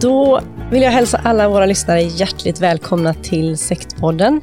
[0.00, 4.40] Då vill jag hälsa alla våra lyssnare hjärtligt välkomna till Sektpodden.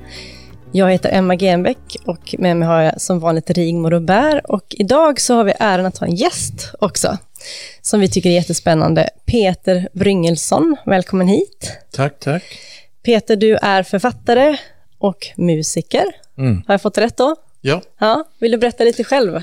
[0.71, 5.21] Jag heter Emma Genbeck och med mig har jag som vanligt Rigmor Robert och idag
[5.21, 7.17] så har vi äran att ha en gäst också
[7.81, 9.09] som vi tycker är jättespännande.
[9.25, 11.71] Peter Bryngelsson, välkommen hit.
[11.91, 12.43] Tack, tack.
[13.03, 14.57] Peter, du är författare
[14.97, 16.05] och musiker.
[16.37, 16.63] Mm.
[16.67, 17.35] Har jag fått rätt då?
[17.61, 17.81] Ja.
[17.99, 19.41] Ja, vill du berätta lite själv?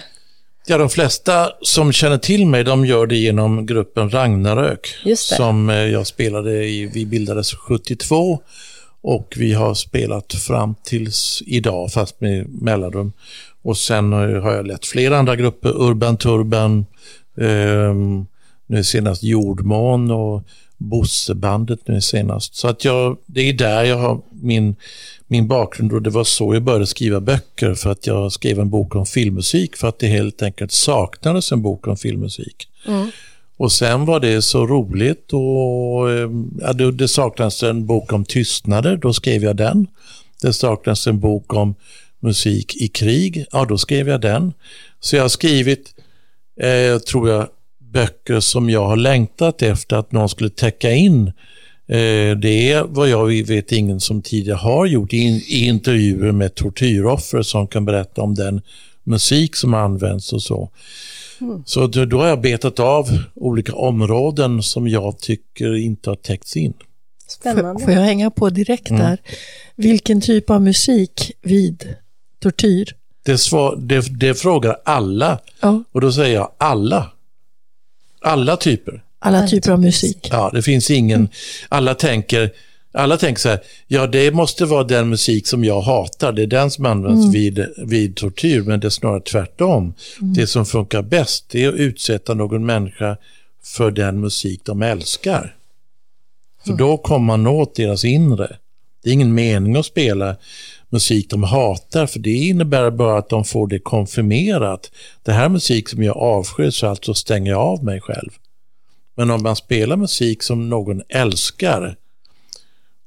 [0.67, 4.95] Ja, de flesta som känner till mig, de gör det genom gruppen Ragnarök.
[5.39, 8.41] Som eh, jag spelade i, vi bildades 72
[9.03, 13.13] och vi har spelat fram tills idag, fast med mellanrum.
[13.63, 16.87] Och sen eh, har jag lett flera andra grupper, Urban Turban,
[17.41, 17.95] eh,
[18.67, 20.43] nu senast Jordmån och
[20.77, 22.55] Bossebandet nu senast.
[22.55, 24.77] Så att jag, det är där jag har min,
[25.33, 28.71] min bakgrund och det var så jag började skriva böcker för att jag skrev en
[28.71, 32.69] bok om filmmusik för att det helt enkelt saknades en bok om filmmusik.
[33.57, 38.25] Och sen var det så roligt och eh, ja, det, det saknades en bok om
[38.25, 39.87] tystnader, då skrev jag den.
[40.43, 41.75] Det saknades en bok om
[42.21, 44.53] musik i krig, ja då skrev jag den.
[45.01, 45.95] Så jag har skrivit,
[46.61, 47.49] eh, tror jag,
[47.79, 51.33] böcker som jag har längtat efter att någon skulle täcka in.
[51.93, 57.43] Eh, det är vad jag vet ingen som tidigare har gjort i, intervjuer med tortyroffer
[57.43, 58.63] som kan berätta om den
[59.05, 60.71] musik som används och så.
[61.65, 66.57] Så då, då har jag betat av olika områden som jag tycker inte har täckts
[66.57, 66.73] in.
[67.27, 67.85] Spännande.
[67.85, 69.03] Får jag hänga på direkt Mm.
[69.03, 69.19] där?
[69.77, 71.95] Vilken typ av musik vid
[72.39, 72.97] tortyr?
[73.23, 77.11] Det, svar, det, det frågar alla Ja, och då säger jag alla.
[78.21, 79.03] Alla typer.
[79.23, 80.29] Alla typer av musik.
[80.31, 81.29] Ja, det finns ingen,
[81.69, 82.51] alla tänker,
[82.93, 86.47] alla tänker så här, ja det måste vara den musik som jag hatar, det är
[86.47, 89.95] den som används vid, vid tortyr, men det är snarare tvärtom.
[90.21, 93.17] Det som funkar bäst, det är att utsätta någon människa
[93.65, 95.55] för den musik de älskar.
[96.67, 98.57] För då kommer man åt deras inre.
[99.03, 100.37] Det är ingen mening att spela
[100.89, 104.91] musik de hatar, för det innebär bara att de får det konfirmerat.
[105.23, 108.31] Det här är musik som jag avskyr, så alltså stänger jag av mig själv.
[109.15, 111.97] Men om man spelar musik som någon älskar,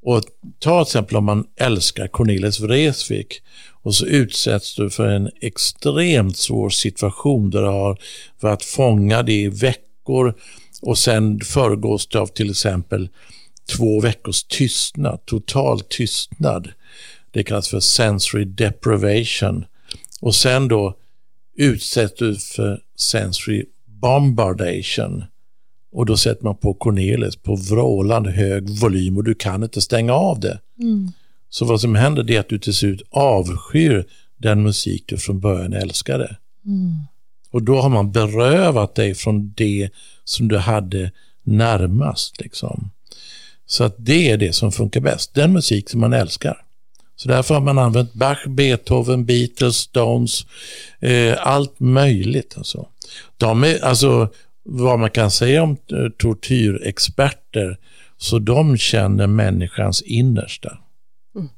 [0.05, 0.21] och
[0.59, 6.37] ta till exempel om man älskar Cornelis Vreeswijk och så utsätts du för en extremt
[6.37, 7.97] svår situation där du har
[8.39, 10.33] varit fångad i veckor
[10.81, 13.09] och sen föregås det av till exempel
[13.77, 16.71] två veckors tystnad, total tystnad.
[17.31, 19.65] Det kallas för sensory deprivation.
[20.21, 20.97] Och sen då
[21.55, 25.23] utsätts du för sensory bombardation.
[25.95, 30.13] Och då sätter man på Cornelis på vrålande hög volym och du kan inte stänga
[30.13, 30.59] av det.
[31.49, 34.05] Så vad som händer är att du till slut avskyr
[34.37, 36.37] den musik du från början älskade.
[37.51, 39.89] Och då har man berövat dig från det
[40.23, 41.11] som du hade
[41.43, 42.41] närmast.
[42.41, 42.91] Liksom.
[43.65, 46.57] Så att det är det som funkar bäst, den musik som man älskar.
[47.15, 50.45] Så därför har man använt Bach, Beethoven, Beatles, Stones,
[50.99, 52.53] eh, allt möjligt.
[52.57, 52.87] Alltså.
[53.37, 54.29] De är, alltså,
[54.65, 57.77] vad man kan säga om eh, tortyrexperter,
[58.17, 60.77] så de känner människans innersta.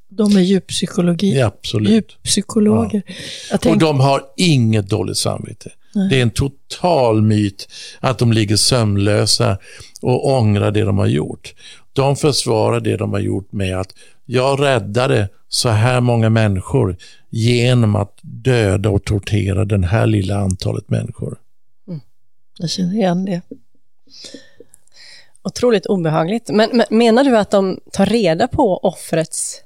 [0.10, 1.38] De är djuppsykologi.
[1.38, 1.90] Ja, absolut.
[1.92, 3.02] Djuppsykologer.
[3.50, 5.72] Jag Och tänk, de har inget dåligt samvete.
[5.96, 6.10] Nej.
[6.10, 7.68] Det är en total myt
[8.00, 9.58] att de ligger sömnlösa
[10.02, 11.54] och ångrar det de har gjort.
[11.94, 13.94] De försvarar det de har gjort med att
[14.26, 16.98] jag räddade så här många människor
[17.30, 21.38] genom att döda och tortera den här lilla antalet människor.
[22.58, 23.42] Jag känner igen det.
[25.44, 26.50] Otroligt obehagligt.
[26.50, 29.62] Men, men menar du att de tar reda på offrets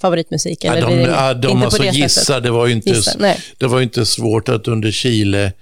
[0.00, 0.64] favoritmusik?
[0.64, 2.42] Eller ja, de, ja, de inte på alltså det sättet?
[2.42, 5.52] det var ju inte, Gissa, det var inte svårt att under Chile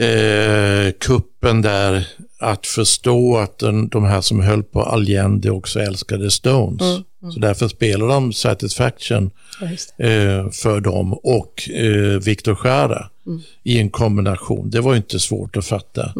[0.00, 2.06] eh, kuppen där
[2.40, 6.82] att förstå att den, de här som höll på Allende också älskade Stones.
[7.22, 9.30] Mm, Så därför spelar de Satisfaction
[9.60, 9.66] Ja,
[10.06, 13.40] eh, för dem och eh, Victor Jara Mm.
[13.62, 14.70] i en kombination.
[14.70, 16.12] Det var ju inte svårt att fatta.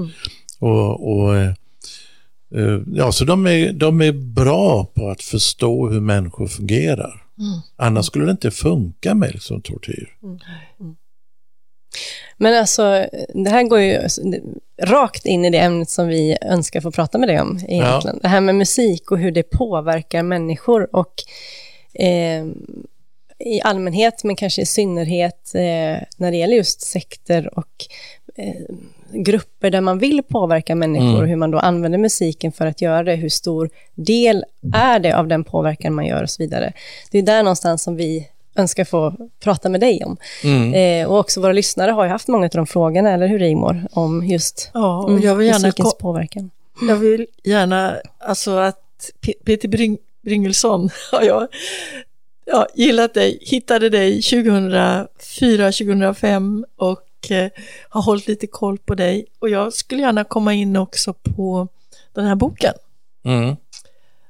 [0.58, 1.50] Och, och, eh,
[2.55, 7.25] eh, ja, så de är, de är bra på att förstå hur människor fungerar.
[7.76, 10.16] Annars skulle det inte funka med liksom, tortyr.
[12.37, 13.99] Men alltså, det här går ju
[14.82, 18.19] rakt in i det ämnet som vi önskar få prata med dig om egentligen.
[18.22, 21.14] Det här med musik och hur det påverkar människor och
[22.02, 22.46] eh,
[23.38, 25.61] i allmänhet, men kanske i synnerhet eh,
[26.17, 27.87] när det gäller just sekter och
[28.37, 28.55] eh,
[29.12, 31.20] grupper där man vill påverka människor Mm.
[31.20, 33.14] och hur man då använder musiken för att göra det.
[33.14, 34.44] Hur stor del
[34.75, 36.73] är det av den påverkan man gör och så vidare.
[37.11, 40.17] Det är där någonstans som vi önskar få prata med dig om.
[40.44, 40.75] Mm.
[40.75, 43.87] Eh, och också våra lyssnare har ju haft många av de frågorna, eller hur Rigmor?
[43.93, 46.50] Om just Ja, och mm, jag vill gärna, musikens ko- påverkan.
[46.88, 51.49] jag vill gärna alltså att P- Peter Bring, Bringelsson har jag
[52.48, 57.50] ja, gillat dig, hittade dig 2004-2005 och eh,
[57.88, 59.26] har hållit lite koll på dig.
[59.38, 61.68] Och jag skulle gärna komma in också på
[62.12, 62.74] den här boken.
[63.24, 63.56] Mm.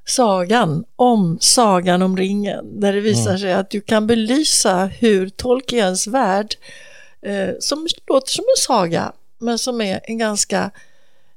[0.05, 6.07] sagan om Sagan om ringen, där det visar sig att du kan belysa hur Tolkiens
[6.07, 6.55] värld,
[7.21, 10.71] eh, som låter som en saga, men som är en ganska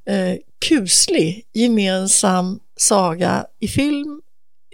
[0.05, 4.23] eh, kuslig gemensam saga i film,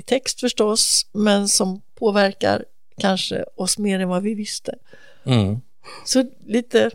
[0.09, 2.65] text förstås, men som påverkar
[3.01, 4.75] kanske oss mer än vad vi visste.
[5.27, 5.61] Mm.
[6.05, 6.91] Så lite,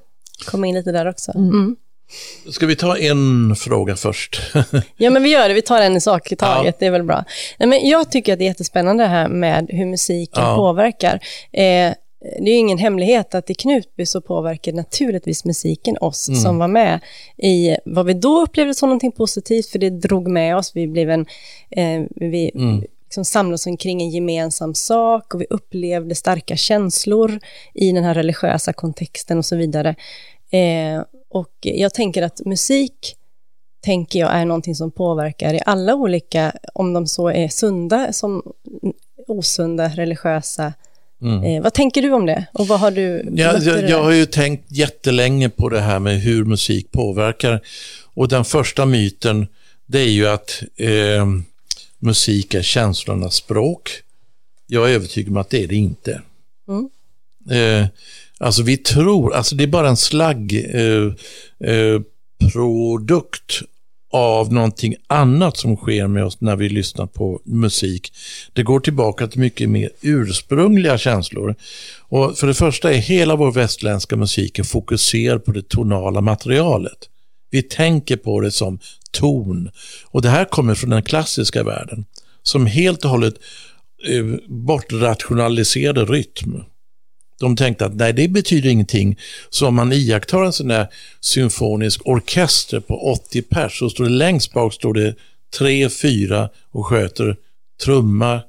[0.45, 1.31] Komma in lite där också.
[1.35, 1.75] Mm.
[2.51, 4.41] Ska vi ta en fråga först?
[4.97, 5.53] Ja, men vi gör det.
[5.53, 6.65] Vi tar en i sak i taget.
[6.65, 6.77] Ja.
[6.79, 7.23] Det är väl bra.
[7.59, 10.55] Nej, men jag tycker att det är jättespännande det här med hur musiken Ja.
[10.55, 11.13] påverkar.
[11.51, 11.93] Eh,
[12.39, 16.41] det är ju ingen hemlighet att i Knutby så påverkar naturligtvis musiken oss Mm.
[16.41, 16.99] som var med
[17.37, 20.71] i vad vi då upplevde som någonting positivt, för det drog med oss.
[20.75, 21.25] Vi blev en...
[21.69, 22.83] Eh, vi, Mm.
[23.13, 27.39] Liksom samlades omkring en gemensam sak och vi upplevde starka känslor
[27.73, 29.95] i den här religiösa kontexten och så vidare.
[30.51, 33.15] Eh, och jag tänker att musik
[33.83, 38.43] tänker jag är någonting som påverkar i alla olika, om de så är sunda som
[39.27, 40.73] osunda, religiösa.
[41.23, 42.45] Eh, vad tänker du om det?
[42.53, 46.21] Och vad har du Ja, jag, jag har ju tänkt jättelänge på det här med
[46.21, 47.61] hur musik påverkar.
[48.13, 49.47] Och den första myten,
[49.85, 51.25] det är ju att eh,
[52.03, 53.89] musik är känslornas språk.
[54.67, 56.21] Jag är övertygad om att det är det inte.
[56.67, 56.89] Mm.
[57.51, 57.87] Eh,
[58.37, 61.13] alltså vi tror, alltså det är bara en slagg eh,
[61.69, 62.01] eh,
[64.11, 68.13] av någonting annat som sker med oss när vi lyssnar på musik.
[68.53, 71.55] Det går tillbaka till mycket mer ursprungliga känslor.
[71.99, 77.09] Och för det första är hela vår västländska musik fokuserad på det tonala materialet.
[77.49, 78.79] Vi tänker på det som
[79.13, 79.69] ton.
[80.05, 82.05] Och det här kommer från den klassiska världen
[82.43, 83.35] som helt och hållet
[84.07, 86.63] eh, bortrationaliserade rytm.
[87.39, 89.19] De tänkte att nej, det betyder ingenting.
[89.49, 90.87] Så om man iakttar en sån där
[91.19, 95.15] symfonisk orkester på 80 pers så står det längst bak står det
[95.57, 97.35] tre, fyra och sköter
[97.83, 98.41] trumma,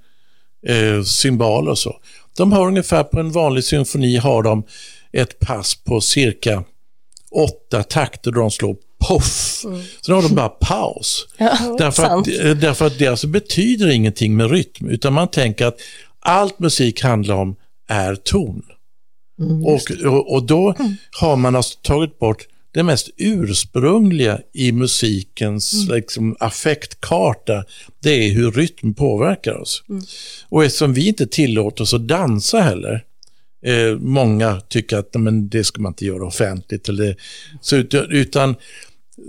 [0.67, 1.97] eh, cymbaler och så.
[2.37, 4.65] De har ungefär på en vanlig symfoni har de
[5.13, 6.65] ett pass på cirka
[7.31, 8.77] åtta takter då de slår
[9.09, 9.65] poff.
[10.07, 11.27] Sen har de bara paus.
[11.39, 12.27] Ja, Därför att, sant.
[12.61, 15.77] därför att det alltså betyder ingenting med rytm, utan man tänker att
[16.21, 17.57] allt musik handlar om
[17.89, 18.63] är ton.
[19.65, 20.75] och, och, och då
[21.21, 27.65] har man alltså tagit bort det mest ursprungliga i musikens liksom, affektkarta,
[28.03, 29.83] det är hur rytm påverkar oss.
[30.49, 33.05] Och eftersom vi inte tillåter oss att dansa heller,
[33.67, 37.17] eh, många tycker att men det ska man inte göra offentligt, eller,
[37.61, 38.55] så, ut- utan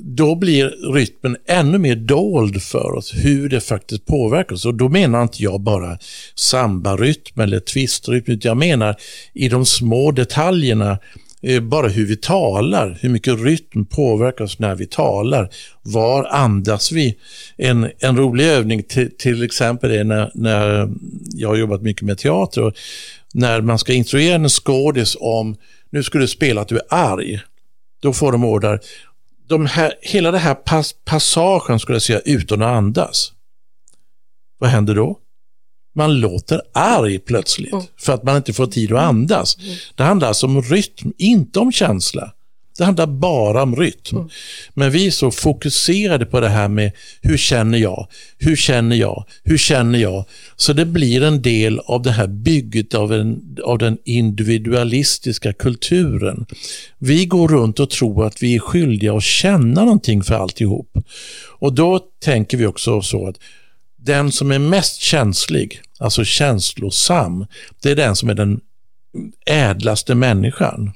[0.02, 4.66] då blir rytmen ännu mer dold för oss, hur det faktiskt påverkar oss.
[4.66, 5.98] Och då menar inte jag bara
[6.36, 8.96] sambarytm eller twistrytm, utan jag menar
[9.34, 11.00] i de små detaljerna,
[11.42, 15.50] eh, bara hur vi talar, hur mycket rytm påverkar oss när vi talar.
[15.82, 17.16] Var andas vi?
[17.58, 20.90] En, en rolig övning till, till exempel är när, när
[21.34, 22.74] jag har jobbat mycket med teater, och
[23.34, 25.56] när man ska instruera en skådis om,
[25.90, 27.40] nu ska du spela att du är arg.
[28.02, 28.80] Då får de order,
[29.48, 33.32] de här, hela den här pass, passagen skulle jag säga utan att andas.
[34.60, 35.20] vad händer då?
[35.96, 37.86] Man låter arg plötsligt Mm.
[38.00, 39.58] för att man inte får tid att andas.
[39.96, 42.32] Det handlar alltså om rytm, inte om känsla.
[42.78, 44.18] Det handlar bara om rytm.
[44.18, 44.30] Mm.
[44.74, 46.92] Men vi är så fokuserade på det här med
[47.22, 50.26] hur känner jag, hur känner jag, hur känner jag?
[50.56, 56.46] Så det blir en del av det här bygget av, en, av den individualistiska kulturen.
[56.98, 60.98] Vi går runt och tror att vi är skyldiga att känna någonting för alltihop.
[61.60, 63.40] Och då tänker vi också så att
[63.98, 67.46] den som är mest känslig, alltså känslosam,
[67.82, 68.60] det är den som är den
[69.46, 70.92] ädlaste människan.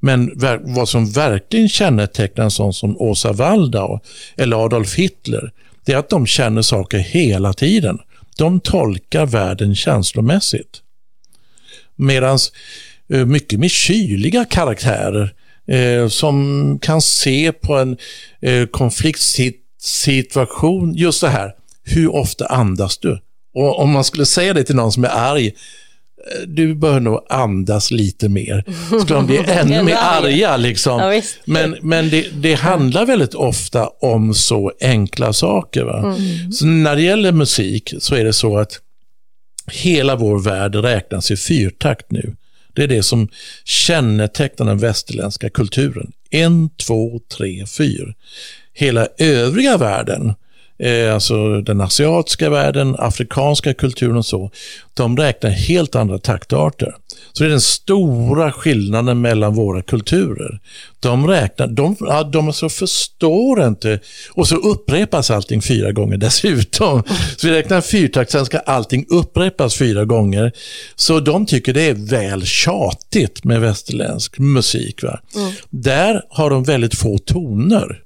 [0.00, 4.00] Men vad som verkligen kännetecknar en sån som Åsa Waldau
[4.36, 5.52] eller Adolf Hitler,
[5.84, 7.98] det är att de känner saker hela tiden.
[8.36, 10.80] De tolkar världen känslomässigt.
[11.96, 12.38] Medan
[13.12, 15.34] eh, mycket mer kyliga karaktärer
[15.66, 17.96] eh, som kan se på en
[18.42, 21.52] eh, konfliktsituation, just det här,
[21.82, 23.20] hur ofta andas du?
[23.54, 25.52] Och om man skulle säga det till någon som är arg,
[26.46, 28.64] du bör nog andas lite mer.
[28.86, 31.00] Skulle de bli ännu mer arga liksom.
[31.00, 31.22] Ja.
[31.44, 35.84] Men, men det, det handlar väldigt ofta om så enkla saker.
[35.84, 36.16] Va?
[36.52, 38.80] Så när det gäller musik så är det så att
[39.72, 42.36] hela vår värld räknas i fyrtakt nu.
[42.74, 43.28] Det är det som
[43.64, 46.12] kännetecknar den västerländska kulturen.
[46.30, 48.14] En, två, tre, fyr.
[48.72, 50.34] Hela övriga världen,
[50.78, 54.50] eh, alltså den asiatiska världen, afrikanska kulturen och så,
[54.94, 56.94] de räknar helt andra taktarter.
[57.32, 60.60] Så det är den stora skillnaden mellan våra kulturer.
[61.00, 61.96] De räknar, de,
[62.32, 64.00] de så förstår inte,
[64.30, 67.02] och så upprepas allting fyra gånger dessutom.
[67.36, 70.52] Så vi räknar fyrtakt, sen ska allting upprepas fyra gånger.
[70.96, 75.02] Så de tycker det är väl tjatigt med västerländsk musik.
[75.02, 75.20] Va?
[75.70, 78.00] Där har de väldigt få toner.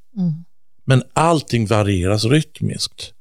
[0.89, 3.13] Men allting varieras rytmiskt.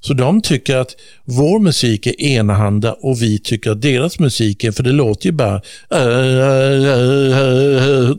[0.00, 4.72] Så de tycker att vår musik är enahanda och vi tycker att deras musik är,
[4.72, 5.60] för det låter ju bara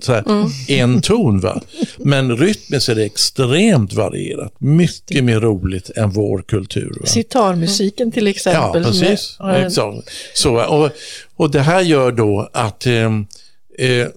[0.02, 0.24] så här,
[0.72, 1.40] en ton.
[1.40, 1.62] Va?
[1.98, 4.54] Men rytmiskt är det extremt varierat.
[4.60, 6.98] Mycket mer roligt än vår kultur.
[7.00, 7.06] Va?
[7.06, 8.84] Sitarmusiken till Ja, exempel.
[8.84, 9.38] som precis.
[9.56, 10.10] Exakt.
[10.34, 10.90] Så, och,
[11.36, 13.12] och det här gör då att, eh,
[13.78, 14.08] eh,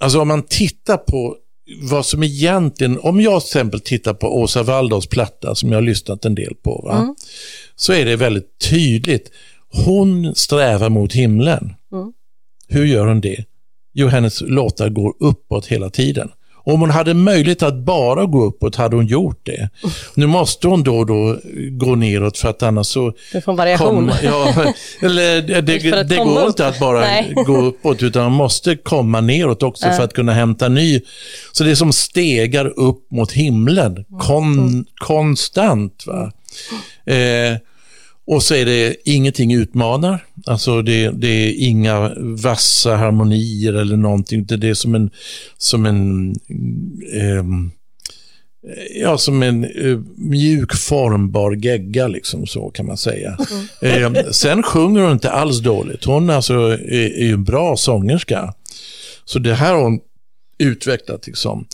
[0.00, 1.36] alltså om man tittar på
[1.82, 5.82] vad som egentligen, om jag till exempel tittar på Åsa Waldaus platta som jag har
[5.82, 7.14] lyssnat en del på, va?
[7.76, 9.30] så är det väldigt tydligt.
[9.84, 11.74] Hon strävar mot himlen.
[12.68, 13.44] Hur gör hon det?
[13.92, 16.30] Jo, hennes låtar går uppåt hela tiden.
[16.66, 19.68] Om hon hade möjlighet att bara gå uppåt hade hon gjort det.
[20.14, 21.38] Nu måste hon då och då
[21.70, 23.94] gå neråt för att annars så Du får en variation.
[23.94, 24.54] komma, ja,
[25.00, 27.32] eller det, det, det går inte att bara Nej.
[27.46, 31.00] gå uppåt utan man måste komma neråt också för att kunna hämta ny.
[31.52, 36.04] Så det är som stegar upp mot himlen kon, konstant.
[36.06, 36.32] Va?
[37.14, 37.56] Eh,
[38.26, 40.24] och så är det ingenting utmanar.
[40.46, 44.46] Alltså det, det är inga vassa harmonier eller någonting.
[44.46, 45.10] Det är som en,
[45.58, 46.34] som en
[47.12, 47.70] ehm,
[48.94, 53.38] Ja, som en eh, mjuk formbar gegga, liksom så kan man säga.
[53.82, 56.04] Eh, sen sjunger hon inte alls dåligt.
[56.04, 58.54] Hon alltså är, är ju en bra sångerska.
[59.24, 60.00] Så det här har hon
[60.58, 61.26] utvecklat.
[61.26, 61.66] Liksom.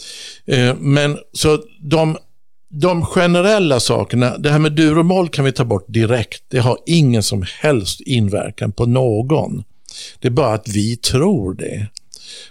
[0.47, 2.17] Eh, men så de,
[2.73, 6.43] de generella sakerna, det här med dur och moll kan vi ta bort direkt.
[6.49, 9.65] Det har ingen som helst inverkan på någon.
[10.19, 11.87] Det är bara att vi tror det.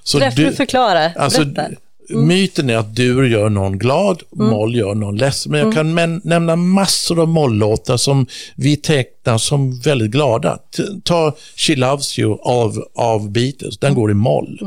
[0.03, 1.11] Så Därför du- förklara.
[1.13, 1.75] Alltså, Berätta.
[2.15, 5.51] Myten är att dur gör någon glad, moll gör någon ledsen.
[5.51, 10.57] Men jag kan men, nämna massor av mollåtar som vi tecknar som väldigt glada.
[10.77, 14.59] T- Ta She Loves You av, av Beatles, den går i moll.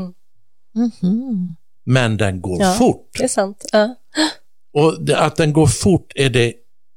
[1.85, 2.73] Men den går Ja.
[2.73, 3.09] fort.
[3.17, 3.65] Det är sant.
[3.71, 3.95] Ja.
[4.73, 6.53] Och att den går fort är det,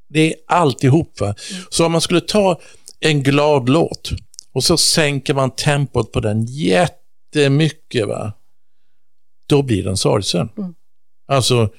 [0.09, 1.19] det är alltihop.
[1.19, 1.35] Va?
[1.69, 2.59] Så om man skulle ta
[2.99, 4.11] en glad låt
[4.53, 8.33] och så sänker man tempot på den jättemycket, va?
[9.47, 10.49] då blir den sorgsen.
[11.27, 11.69] Alltså,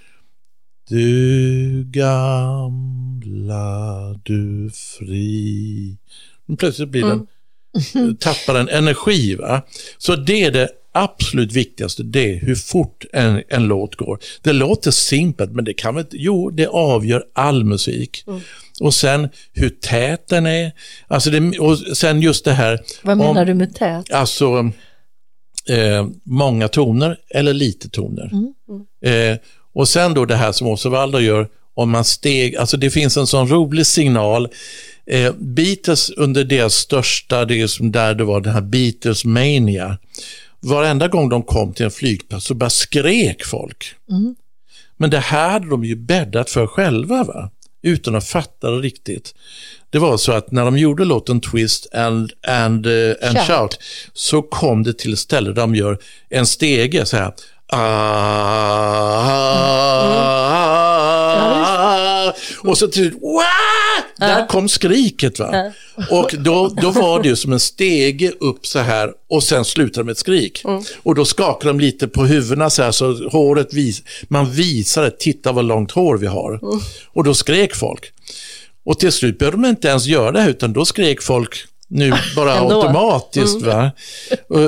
[0.88, 3.60] du gamla,
[4.22, 5.96] du fri.
[6.58, 7.26] Plötsligt blir den,
[8.18, 9.34] tappar den energi.
[9.34, 9.62] Va?
[9.98, 10.68] Så det är det
[11.02, 14.18] absolut viktigaste, det är hur fort en, en låt går.
[14.42, 18.24] Det låter simpelt, men det kan väl jo, det avgör all musik.
[18.80, 20.72] Och sen hur tät den är.
[21.08, 24.12] Alltså det, och sen just det här, Vad menar om- du med tät?
[24.12, 24.70] Alltså
[25.68, 28.30] eh, många toner eller lite toner.
[29.04, 29.36] Eh,
[29.74, 33.26] och sen då det här som Waldau gör, om man steg, alltså det finns en
[33.26, 34.48] sån rolig signal.
[35.06, 39.98] Eh, Beatles under deras största, det är som där det var den här Beatles mania.
[40.60, 43.94] Varenda gång de kom till en flygplats så bara skrek folk.
[44.96, 47.24] Men det här hade de ju bäddat för själva.
[47.24, 47.50] va?
[47.82, 49.34] utan att fatta det riktigt.
[49.90, 53.46] Det var så att när de gjorde låten Twist and, and, uh, and shout.
[53.46, 53.78] shout.
[54.12, 55.98] så kom det till ett ställe där de gör
[56.28, 57.32] en stege så här.
[57.66, 57.82] Ah,
[62.22, 62.70] mm.
[62.70, 63.14] och så till
[64.18, 65.38] där kom skriket.
[65.38, 65.72] va.
[66.10, 70.04] Och då, då var det ju som en stege upp så här och sen slutade
[70.04, 70.64] med ett skrik.
[70.64, 70.82] Mm.
[71.02, 75.52] Och då skakade de lite på huvudena så här så håret vis, man visade, titta
[75.52, 76.50] vad långt hår vi har.
[76.50, 76.80] Mm.
[77.06, 78.12] Och då skrek folk.
[78.84, 82.60] Och till slut behövde de inte ens göra det utan då skrek folk nu bara
[82.60, 83.62] automatiskt.
[83.62, 83.68] Mm.
[83.68, 83.90] Va?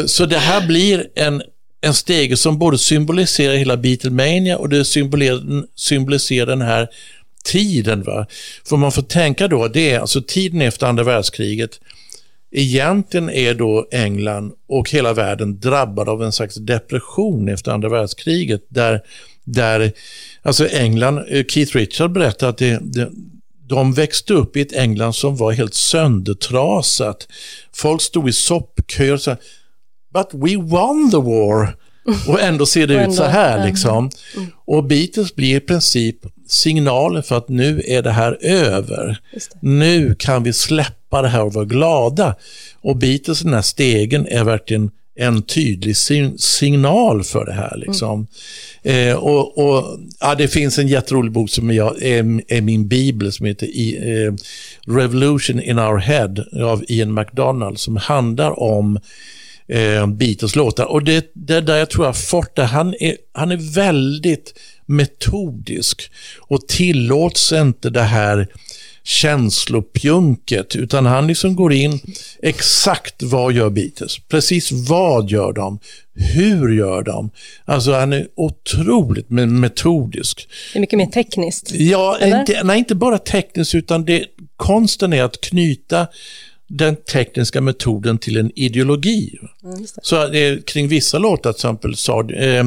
[0.07, 1.43] Så det här blir en,
[1.81, 6.89] en stege som både symboliserar hela Beatlemania och det symboliserar, symboliserar den här
[7.45, 8.03] tiden.
[8.03, 8.27] Va?
[8.69, 11.81] För man får tänka då, det är alltså tiden efter andra världskriget.
[12.53, 18.63] Egentligen är då England och hela världen drabbad av en slags depression efter andra världskriget.
[18.69, 19.01] Där,
[19.45, 19.93] där
[20.43, 23.11] alltså England, eh, Keith Richard berättade att det, det,
[23.67, 27.29] de växte upp i ett England som var helt söndertrasat.
[27.73, 29.37] Folk stod i soppköer och sa
[30.13, 31.77] But we won the war.
[32.29, 33.67] Och ändå ser det ut så här.
[33.67, 34.11] Liksom.
[34.37, 34.49] Mm.
[34.65, 36.17] Och Beatles blir i princip
[36.49, 39.21] signalen för att nu är det här över.
[39.33, 39.41] Det.
[39.61, 42.37] Nu kan vi släppa det här och vara glada.
[42.81, 44.91] Och Beatles, den här stegen, är verkligen
[45.21, 45.97] en tydlig
[46.39, 47.77] signal för det här.
[47.77, 48.27] Liksom.
[48.83, 49.09] Mm.
[49.09, 53.33] Eh, och, och, ja, det finns en jätterolig bok som jag, är, är min bibel
[53.33, 54.35] som heter eh,
[54.87, 58.99] Revolution in our head av Ian McDonald som handlar om
[59.71, 60.85] eh, Beatles låtar.
[60.85, 64.55] Och det, det där jag tror fått det, han är, han är väldigt
[64.87, 68.49] metodisk och tillåts inte det här
[69.03, 72.01] känslopjunket, utan han liksom går in
[72.43, 74.19] exakt vad gör Beatles?
[74.19, 75.79] Precis vad gör de?
[76.15, 77.31] Hur gör de?
[77.65, 80.49] Alltså han är otroligt metodisk.
[80.73, 81.71] Det är mycket mer tekniskt?
[81.71, 84.25] Ja, inte, nej, inte bara tekniskt, utan det,
[84.57, 86.07] konsten är att knyta
[86.71, 89.39] den tekniska metoden till en ideologi.
[89.65, 92.65] Mm, så eh, kring vissa låtar, till exempel så, eh,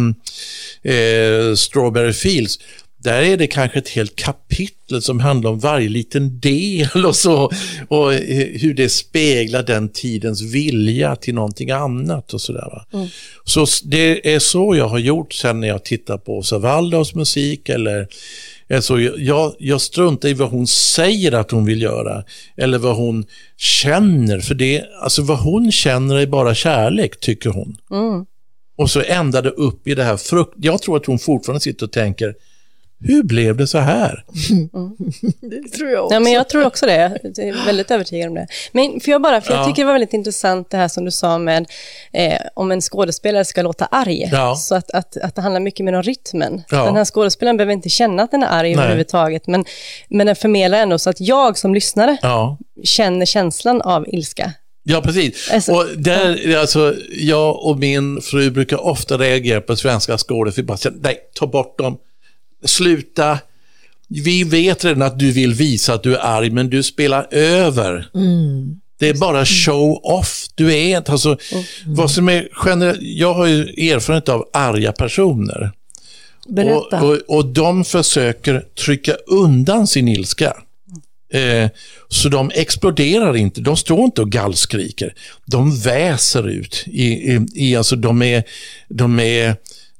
[0.93, 2.59] eh, Strawberry Fields,
[2.97, 7.51] där är det kanske ett helt kapitel som handlar om varje liten del och så
[7.87, 12.85] och hur det speglar den tidens vilja till någonting annat och sådär.
[12.93, 13.07] Mm.
[13.43, 17.69] Så det är så jag har gjort sen när jag tittar på Åsa Waldhaus musik
[17.69, 18.07] eller
[18.69, 22.23] Alltså, jag, jag struntar i vad hon säger att hon vill göra
[22.57, 23.25] eller vad hon
[23.57, 24.39] känner.
[24.39, 27.77] För det, alltså vad hon känner är bara kärlek, tycker hon.
[27.91, 28.25] Mm.
[28.77, 30.53] Och så ändrar det upp i det här frukt.
[30.57, 32.35] Jag tror att hon fortfarande sitter och tänker,
[33.03, 34.25] hur blev det så här?
[34.51, 34.69] Mm.
[35.41, 36.15] det tror jag också.
[36.15, 37.19] Ja, men jag tror också det.
[37.23, 38.47] Jag är väldigt övertygad om det.
[38.71, 39.65] Men för jag bara, för jag ja.
[39.65, 41.65] tycker det var väldigt intressant det här som du sa med
[42.13, 44.29] eh, om en skådespelare ska låta arg.
[44.31, 44.55] Ja.
[44.55, 46.63] Så att, att, att det handlar mycket mer om rytmen.
[46.69, 46.85] Ja.
[46.85, 48.83] Den här skådespelaren behöver inte känna att den är arg Nej.
[48.83, 49.65] överhuvudtaget, men,
[50.09, 52.17] men den förmedlar ändå så att jag som lyssnare
[52.83, 54.53] känner känslan av ilska.
[54.83, 55.51] Ja, precis.
[55.51, 60.63] Alltså, och där, alltså, jag och min fru brukar ofta reagera på svenska skådespelare.
[60.63, 61.97] Vi bara säger, nej, ta bort dem
[62.65, 63.39] sluta,
[64.07, 68.09] vi vet redan att du vill visa att du är arg, men du spelar över.
[68.15, 68.79] Mm.
[68.99, 70.47] Det är bara show off.
[70.55, 71.63] Du är inte, alltså, mm.
[71.85, 75.71] vad som är generellt, jag har ju erfarenhet av arga personer.
[76.47, 77.01] Berätta.
[77.01, 80.53] Och, och, och de försöker trycka undan sin ilska.
[81.33, 81.69] Eh,
[82.09, 85.13] så de exploderar inte, de står inte och gallskriker.
[85.45, 86.83] De väser ut.
[86.87, 88.43] I, i, i alltså de är,
[88.89, 89.49] de är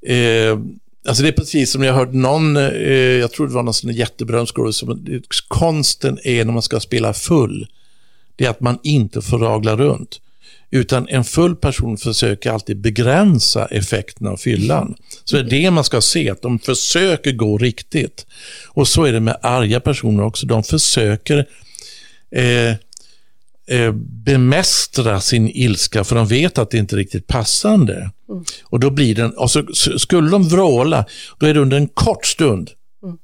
[0.08, 0.60] eh,
[1.06, 2.64] Alltså det är precis som jag hört någon, eh,
[2.94, 7.68] jag tror det var någon sån jätteberömd skådespelare, konsten är när man ska spela full,
[8.36, 10.20] det är att man inte får ragla runt.
[10.72, 14.96] Utan en full person försöker alltid begränsa effekten av fyllan.
[15.24, 18.26] Så det är det man ska se, att de försöker gå riktigt.
[18.68, 21.46] Och så är det med arga personer också, de försöker
[22.32, 22.76] eh,
[24.26, 28.12] bemästra sin ilska för de vet att det inte är riktigt passande.
[28.30, 28.44] Mm.
[28.64, 29.64] Och då blir den, och så,
[29.98, 31.06] skulle de vråla,
[31.40, 32.72] då är det under en kort stund.
[33.04, 33.18] Mm.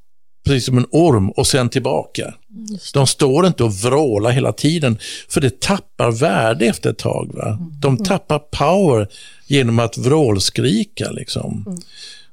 [0.46, 2.24] Precis som en orm och sen tillbaka.
[2.24, 4.98] Mm, de står inte och vrålar hela tiden,
[5.30, 7.32] för det tappar värde efter ett tag.
[7.34, 7.48] Va?
[7.48, 7.80] Mm.
[7.80, 8.06] De mm.
[8.06, 9.08] tappar power
[9.48, 11.12] genom att vrålskrika.
[11.12, 11.78] Liksom.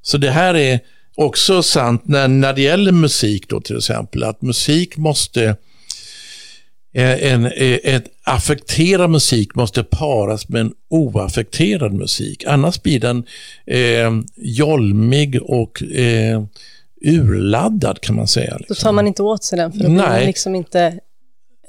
[0.02, 0.80] Så det här är
[1.14, 5.54] också sant när, när det gäller musik då till exempel, att musik måste Eh,
[7.02, 7.52] en, en,
[7.84, 12.44] en affekterad musik måste paras med en oaffekterad musik.
[12.46, 13.24] Annars blir den
[13.66, 16.42] eh, jolmig och eh,
[17.04, 18.56] urladdad kan man säga.
[18.56, 18.74] Liksom.
[18.74, 20.98] Då tar man inte åt sig den för då blir det liksom inte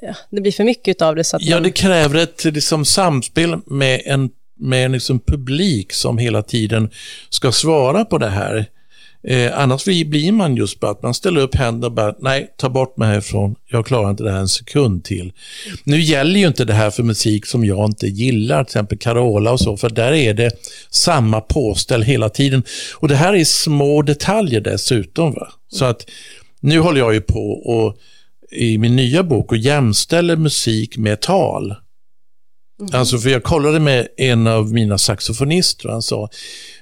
[0.00, 1.24] Ja, det blir för mycket av det.
[1.24, 6.42] Så ja, det kräver ett liksom, samspel med en, med en liksom, publik som hela
[6.42, 6.90] tiden
[7.28, 8.66] ska svara på det här.
[9.30, 12.68] Eh, annars blir man just bara att man ställer upp händerna och bara, nej, ta
[12.68, 15.32] bort mig härifrån, jag klarar inte det här en sekund till.
[15.84, 19.52] Nu gäller ju inte det här för musik som jag inte gillar, till exempel Carola
[19.52, 20.50] och så, för där är det
[20.90, 22.62] samma påställ hela tiden.
[22.94, 25.32] Och det här är små detaljer dessutom.
[25.32, 25.52] Va?
[25.72, 26.10] Så att
[26.60, 27.96] nu håller jag ju på och
[28.50, 31.74] i min nya bok och jämställer musik med tal.
[32.80, 32.90] Mm.
[32.92, 36.28] Alltså för jag kollade med en av mina saxofonister och han sa,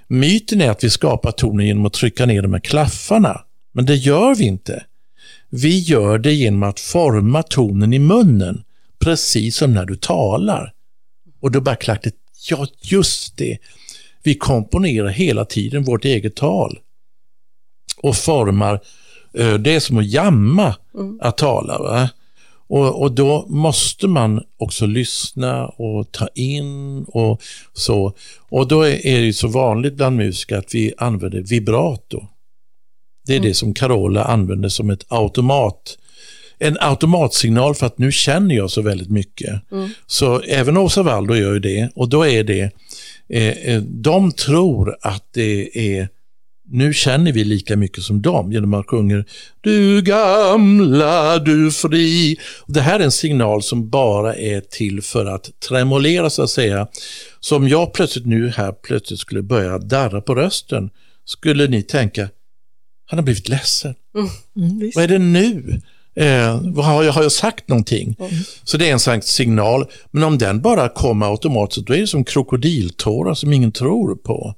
[0.08, 3.44] myten är att vi skapar tonen genom att trycka ner dem med klaffarna.
[3.72, 4.84] Men det gör vi inte.
[5.50, 8.62] Vi gör det genom att forma tonen i munnen,
[8.98, 10.72] precis som när du talar.
[11.40, 12.16] Och då bara klackade
[12.50, 13.58] ja just det.
[14.22, 16.78] Vi komponerar hela tiden vårt eget tal
[18.02, 18.80] och formar
[19.36, 21.18] Eh, det är som att jamma mm.
[21.22, 21.78] att tala.
[21.78, 22.08] Va?
[22.68, 28.12] Och, och, då måste man också lyssna och ta in och så.
[28.48, 32.26] Och då är, det så vanligt bland musiker att vi använder vibrato.
[33.26, 33.48] Det är mm.
[33.48, 35.98] det som Carola använder som ett automat
[36.58, 39.72] en automatsignal för att nu känner jag så väldigt mycket.
[39.72, 39.88] Mm.
[40.06, 42.70] Så även Åsa Waldo gör ju det och då är det,
[43.28, 46.08] eh, eh de tror att det är
[46.68, 49.24] nu känner vi lika mycket som dem genom att sjunger
[49.60, 52.36] Du gamla, du fri.
[52.66, 56.86] Det här är en signal som bara är till för att tremolera så att säga.
[57.40, 60.90] Så om jag plötsligt nu här plötsligt skulle börja darra på rösten
[61.24, 62.28] skulle ni tänka,
[63.06, 63.94] han har blivit ledsen.
[64.14, 65.80] Mm, mm, Vad är det nu?
[66.16, 68.16] Eh, har, jag, har jag sagt någonting?
[68.18, 68.32] Mm.
[68.64, 69.84] Så det är en slags signal.
[70.10, 74.54] Men om den bara kommer automatiskt, då är det som krokodiltårar som ingen tror på.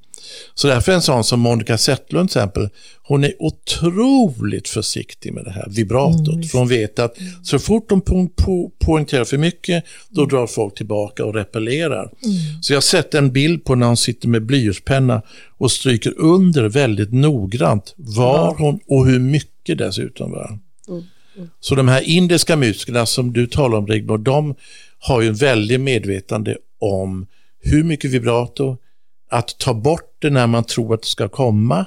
[0.54, 2.68] Så därför är en sån som Monica Zetterlund till exempel,
[3.02, 6.28] hon är otroligt försiktig med det här vibratot.
[6.34, 10.46] Mm, för hon vet att så fort de po po poängterar för mycket, då drar
[10.46, 12.02] folk tillbaka och repellerar.
[12.24, 12.62] Mm.
[12.62, 15.22] Så jag har sett en bild på när hon sitter med blyertspenna
[15.58, 20.32] och stryker under väldigt noggrant var hon och hur mycket dessutom.
[20.32, 20.58] Va?
[20.88, 21.02] Mm.
[21.36, 21.48] mm.
[21.60, 24.54] Så de här indiska musikerna som du talar om Rigmor, de
[24.98, 27.26] har ju en väldigt medvetande om
[27.60, 28.76] hur mycket vibrato,
[29.28, 31.86] att ta bort det när man tror att det ska komma.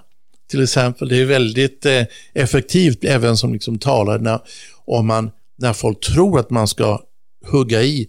[0.49, 4.39] Till exempel, det är väldigt eh, effektivt även som liksom talare när,
[4.86, 7.01] om man, när folk tror att man ska
[7.45, 8.08] hugga i,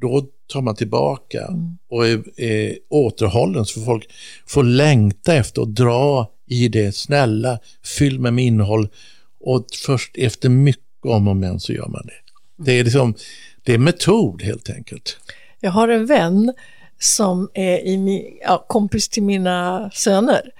[0.00, 1.78] då tar man tillbaka mm.
[1.90, 4.06] och är, är återhållen så folk
[4.46, 7.58] får längta efter att dra i det snälla,
[7.98, 8.88] fyll med innehåll
[9.40, 12.22] och först efter mycket om och men så gör man det.
[12.64, 13.14] Det är, liksom,
[13.62, 15.18] det är metod helt enkelt.
[15.60, 16.52] Jag har en vän
[17.02, 20.50] som är i, ja, kompis till mina söner,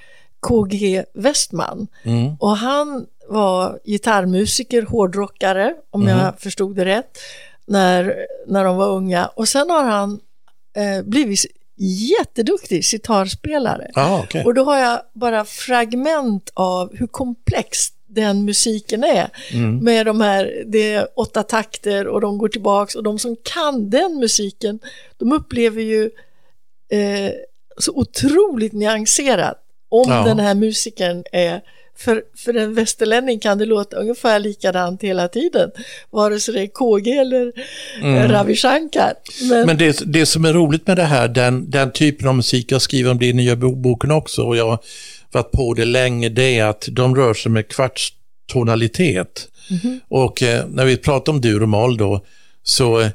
[0.40, 1.86] KG Westman.
[2.02, 2.36] Mm.
[2.40, 6.18] Och han var gitarrmusiker, hårdrockare, om mm.
[6.18, 7.18] jag förstod det rätt,
[7.66, 9.26] när, när de var unga.
[9.26, 10.20] Och sen har han
[10.76, 13.90] eh, blivit jätteduktig sitarspelare.
[13.94, 14.44] Ah, okay.
[14.44, 19.30] Och då har jag bara fragment av hur komplext den musiken är.
[19.52, 19.76] Mm.
[19.76, 23.90] Med de här, det är åtta takter och de går tillbaks och de som kan
[23.90, 24.78] den musiken,
[25.16, 26.10] de upplever ju
[26.92, 27.32] eh,
[27.78, 30.24] så otroligt nyanserat om ja.
[30.24, 31.60] den här musikern är
[31.98, 35.70] för, för en västerlänning kan det låta ungefär likadant hela tiden,
[36.10, 37.52] vare sig det är KG eller
[38.02, 38.28] mm.
[38.28, 39.12] Ravi Shankar.
[39.48, 42.72] Men, Men det, det som är roligt med det här, den, den typen av musik,
[42.72, 44.78] jag skriver om det i nya boken också och jag har
[45.32, 49.48] varit på det länge, det är att de rör sig med kvartstonalitet.
[49.70, 50.00] Mm -hmm.
[50.08, 52.24] Och eh, när vi pratar om dur och moll då,
[52.62, 53.08] så eh,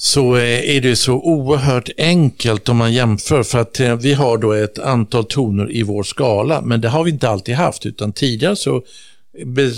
[0.00, 4.38] så eh, är det så oerhört enkelt om man jämför för att eh, vi har
[4.38, 8.12] då ett antal toner i vår skala men det har vi inte alltid haft utan
[8.12, 8.82] tidigare så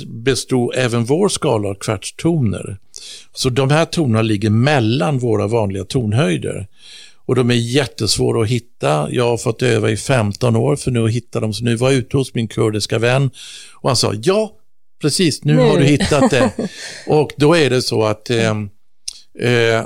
[0.07, 2.77] bestod även vår skala av kvartstoner.
[3.33, 6.67] Så de här tonerna ligger mellan våra vanliga tonhöjder.
[7.27, 9.09] Och de är jättesvåra att hitta.
[9.11, 11.55] Jag har fått öva i 15 år för nu att hitta dem.
[11.55, 13.31] Så nu var jag ute hos min kurdiska vän
[13.75, 14.53] och han sa ja,
[15.03, 15.69] precis, nu Nej.
[15.69, 16.53] har du hittat det.
[17.07, 18.51] och då är det så att eh,
[19.41, 19.85] eh,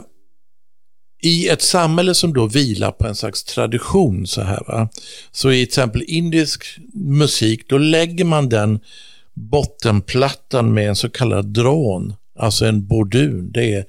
[1.25, 4.89] i ett samhälle som då vilar på en slags tradition så här, va?
[5.33, 8.81] så i till exempel indisk musik, då lägger man den
[9.35, 13.51] bottenplattan med en så kallad drån, alltså en bordun.
[13.53, 13.85] Det är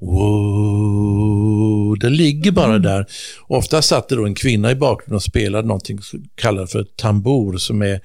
[0.00, 2.82] Wow, det ligger bara mm.
[2.82, 3.06] där.
[3.46, 7.56] Ofta satt det då en kvinna i bakgrunden och spelade någonting som kallas för tambor.
[7.56, 8.00] Som är,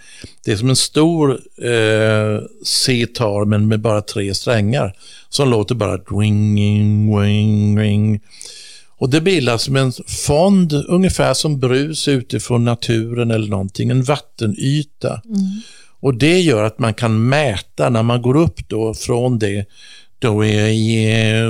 [0.46, 4.94] det är som en stor eh, C-tar men med bara tre strängar.
[5.30, 6.56] Som låter bara wing,
[7.20, 8.22] wing, wing.
[9.04, 15.22] Och det bildas som en fond, ungefär som brus utifrån naturen eller någonting, en vattenyta.
[15.26, 15.62] Mm.
[16.00, 19.66] Och det gör att man kan mäta när man går upp då från det
[20.20, 21.48] då, är,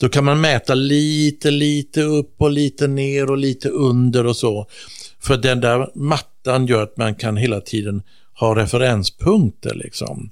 [0.00, 4.66] då kan man mäta lite, lite upp och lite ner och lite under och så.
[5.22, 8.02] För den där mattan gör att man kan hela tiden
[8.34, 9.74] ha referenspunkter.
[9.74, 10.30] Liksom.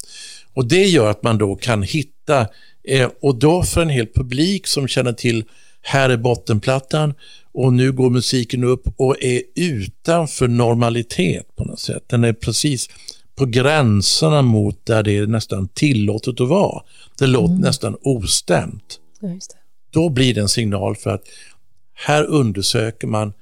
[0.55, 2.47] Och det gör att man då kan hitta,
[2.85, 5.45] eh, och då för en hel publik som känner till
[5.83, 7.15] här är bottenplattan
[7.53, 12.03] och nu går musiken upp och är utanför normalitet på något sätt.
[12.07, 12.89] Den är precis
[13.35, 16.83] på gränserna mot där det är nästan tillåtet att vara.
[17.19, 17.61] Det låter mm.
[17.61, 18.99] nästan ostämt.
[19.21, 19.29] Ja,
[19.91, 21.23] Då blir det en signal för att
[21.95, 23.33] här undersöker man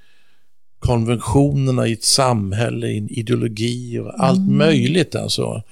[0.79, 4.59] konventionerna i ett samhälle, i en ideologi och allt mm.
[4.59, 5.15] möjligt.
[5.15, 5.63] Alltså.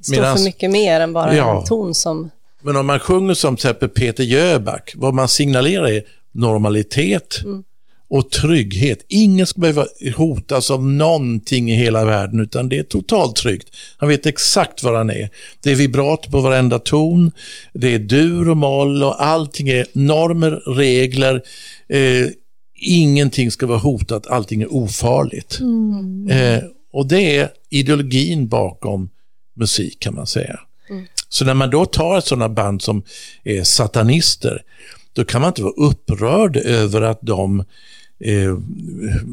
[0.00, 2.30] Står Medans, för mycket mer än bara ja, en ton som...
[2.62, 7.64] Men om man sjunger som till exempel Peter Jöback, vad man signalerar är normalitet mm.
[8.08, 9.04] och trygghet.
[9.08, 13.68] Ingen ska behöva hotas av någonting i hela världen, utan det är totalt tryggt.
[13.96, 15.28] Han vet exakt var han är.
[15.62, 17.32] Det är vibrato på varenda ton,
[17.72, 21.42] det är dur och moll och allting är normer, regler,
[21.88, 22.28] eh,
[22.84, 25.60] ingenting ska vara hotat, allting är ofarligt.
[25.60, 26.30] Mm.
[26.30, 29.10] Eh, och det är ideologin bakom
[29.56, 30.60] musik kan man säga.
[30.90, 31.06] Mm.
[31.28, 33.02] Så när man då tar sådana band som
[33.44, 34.62] är satanister,
[35.12, 37.64] då kan man inte vara upprörd över att de
[38.20, 38.58] eh,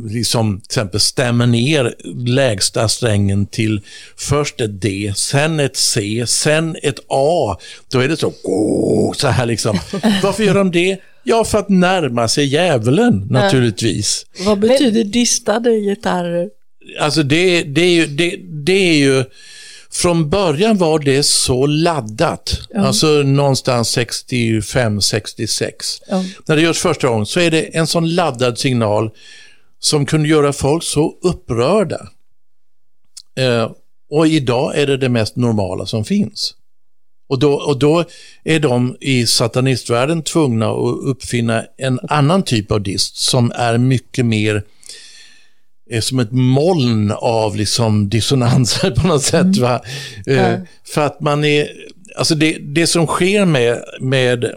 [0.09, 3.81] liksom till exempel stämmer ner lägsta strängen till
[4.17, 7.57] först ett D, sen ett C, sen ett A.
[7.91, 9.79] Då är det så, oh, så här liksom.
[10.23, 10.97] Varför gör de det?
[11.23, 14.25] Ja, för att närma sig djävulen naturligtvis.
[14.45, 16.49] Vad betyder distade gitarrer?
[16.99, 19.23] Alltså det, det, är ju, det, det är ju,
[19.91, 22.81] från början var det så laddat, ja.
[22.81, 25.71] alltså någonstans 65-66.
[26.10, 26.23] Ja.
[26.45, 29.12] När det görs första gången så är det en sån laddad signal
[29.79, 32.07] som kunde göra folk så upprörda.
[33.38, 33.71] Eh,
[34.10, 36.55] och idag är det det mest normala som finns.
[37.31, 38.03] Och då, och då
[38.43, 44.25] är de i satanistvärlden tvungna att uppfinna en annan typ av dist som är mycket
[44.25, 44.63] mer
[45.89, 49.41] är som ett moln av liksom dissonanser på något sätt.
[49.41, 49.61] Mm.
[49.61, 49.81] Va?
[50.27, 50.53] Mm.
[50.53, 51.67] Uh, för att man är,
[52.17, 54.51] alltså det, det som sker med, med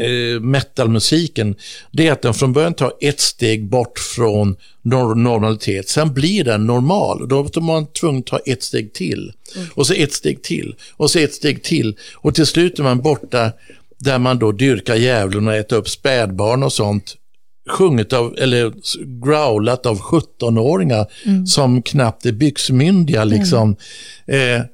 [0.00, 1.54] uh, metalmusiken,
[1.90, 6.66] det är att den från början tar ett steg bort från normalitet, sen blir den
[6.66, 7.28] normal.
[7.28, 9.32] Då är man tvungen att ta ett steg till.
[9.56, 9.68] Mm.
[9.74, 11.96] Och så ett steg till, och så ett steg till.
[12.14, 13.52] Och till slut är man borta
[13.98, 17.16] där man då dyrkar djävulen och äter upp spädbarn och sånt
[17.68, 18.72] sjungit av, eller
[19.24, 21.46] growlat av 17-åringar mm.
[21.46, 23.24] som knappt är byxmyndiga.
[23.24, 23.76] Liksom.
[24.26, 24.60] Mm.
[24.60, 24.66] Eh,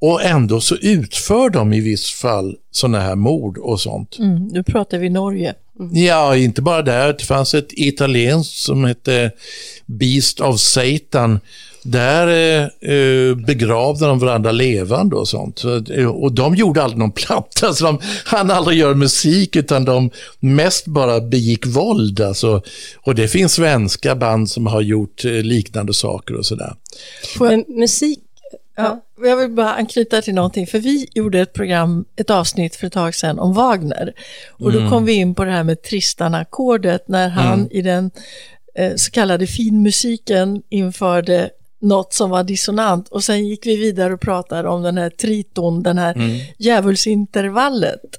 [0.00, 4.18] och ändå så utför de i viss fall sådana här mord och sånt.
[4.18, 5.54] Mm, nu pratar vi Norge.
[5.80, 6.04] Mm.
[6.04, 7.12] Ja, inte bara där.
[7.12, 9.30] Det fanns ett italienskt som hette
[9.86, 11.40] Beast of Satan
[11.82, 15.64] där eh, begravde de varandra levande och sånt.
[16.12, 20.86] Och de gjorde aldrig någon platta, så de hann aldrig göra musik utan de mest
[20.86, 22.20] bara begick våld.
[22.20, 22.62] Alltså.
[22.96, 26.74] Och det finns svenska band som har gjort eh, liknande saker och sådär.
[27.40, 28.18] Men musik
[28.78, 32.86] Ja, jag vill bara anknyta till någonting, för vi gjorde ett program, ett avsnitt för
[32.86, 34.12] ett tag sedan om Wagner.
[34.50, 34.90] Och då mm.
[34.90, 37.68] kom vi in på det här med Tristan-ackordet när han mm.
[37.70, 38.10] i den
[38.74, 44.20] eh, så kallade finmusiken införde något som var dissonant och sen gick vi vidare och
[44.20, 46.38] pratade om den här triton, den här mm.
[46.58, 48.18] djävulsintervallet.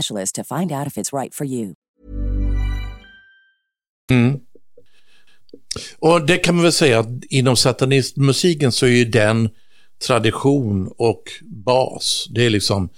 [0.00, 1.74] specialist to find out if it's right for you.
[4.10, 4.40] Mm.
[5.98, 9.48] Och det kan man väl säga att inom satanistmusiken så är ju den
[10.06, 12.28] tradition och bas.
[12.30, 12.88] Det är liksom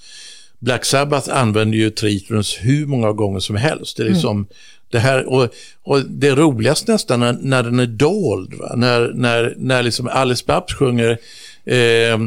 [0.58, 3.96] Black Sabbath använder ju tritonus hur många gånger som helst.
[3.96, 4.46] Det är liksom
[4.90, 5.48] det här, och,
[5.82, 8.72] och det roligaste nästan när, när den är dold, va?
[8.76, 11.18] när, när, när liksom Alice Babs sjunger
[11.64, 12.18] eh,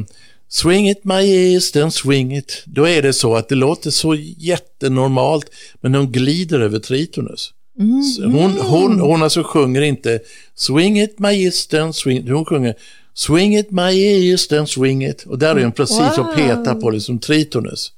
[0.49, 2.63] Swing it my east swing it.
[2.65, 5.45] Då är det så att det låter så jättenormalt,
[5.81, 7.51] men hon glider över tritonus.
[7.79, 8.33] Mm.
[8.33, 10.19] Hon, hon, hon alltså sjunger inte
[10.55, 12.75] Swing it my eastern swing, hon sjunger
[13.13, 15.23] Swing it my eastern swing it.
[15.23, 16.19] Och där är hon precis wow.
[16.19, 17.91] och petar på liksom tritonus.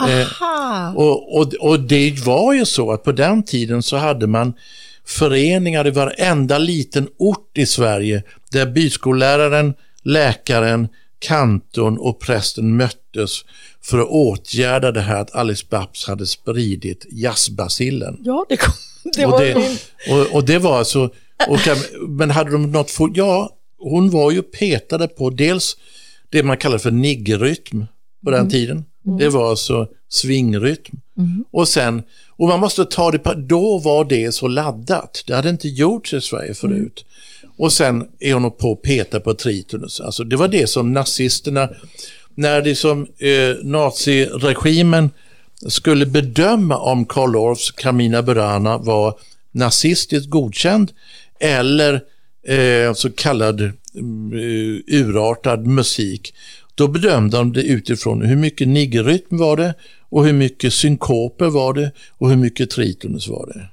[0.00, 4.54] Eh, och, och, och det var ju så att på den tiden så hade man
[5.04, 10.88] föreningar i varenda liten ort i Sverige där byskolläraren, läkaren,
[11.26, 13.44] kantorn och prästen möttes
[13.82, 18.18] för att åtgärda det här att Alice Babs hade spridit jazzbacillen.
[18.24, 18.74] Ja, det, kom,
[19.16, 19.78] det och var det,
[20.10, 21.10] och, och, det var alltså,
[21.48, 21.58] och,
[22.08, 25.76] men hade de något, ja, hon var ju petade på dels
[26.30, 27.84] det man kallar för niggerrytm
[28.24, 28.50] på den mm.
[28.50, 28.84] tiden.
[29.06, 29.18] Mm.
[29.18, 31.00] Det var alltså svingrytm.
[31.18, 31.44] Mm.
[31.50, 35.24] Och sen, och man måste ta det på, då var det så laddat.
[35.26, 37.04] Det hade inte gjorts i Sverige förut.
[37.56, 40.00] Och sen är hon på och petar på tritonus.
[40.00, 41.68] Alltså det var det som nazisterna,
[42.34, 45.10] när liksom, eh, naziregimen
[45.66, 49.18] skulle bedöma om Karl Orffs Carmina Burana var
[49.52, 50.92] nazistiskt godkänd
[51.40, 52.00] eller
[52.46, 56.34] eh, så kallad mm, eh, urartad musik.
[56.74, 59.74] Då bedömde de det utifrån hur mycket niggerrytm var det
[60.08, 63.68] och hur mycket synkoper var det och hur mycket tritonus var det.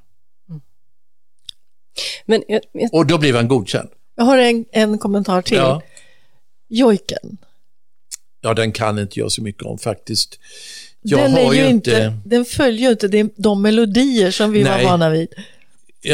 [2.26, 2.94] Men, jag, jag...
[2.94, 3.90] Och då blev han godkänd.
[4.16, 5.58] Jag har en, en kommentar till.
[5.58, 5.82] Ja.
[6.70, 7.38] Jojken.
[8.42, 10.40] Ja, den kan inte jag så mycket om faktiskt.
[11.02, 14.84] Jag den, är ju inte, inte, den följer ju inte de melodier som vi Nej.
[14.84, 15.28] var vana vid.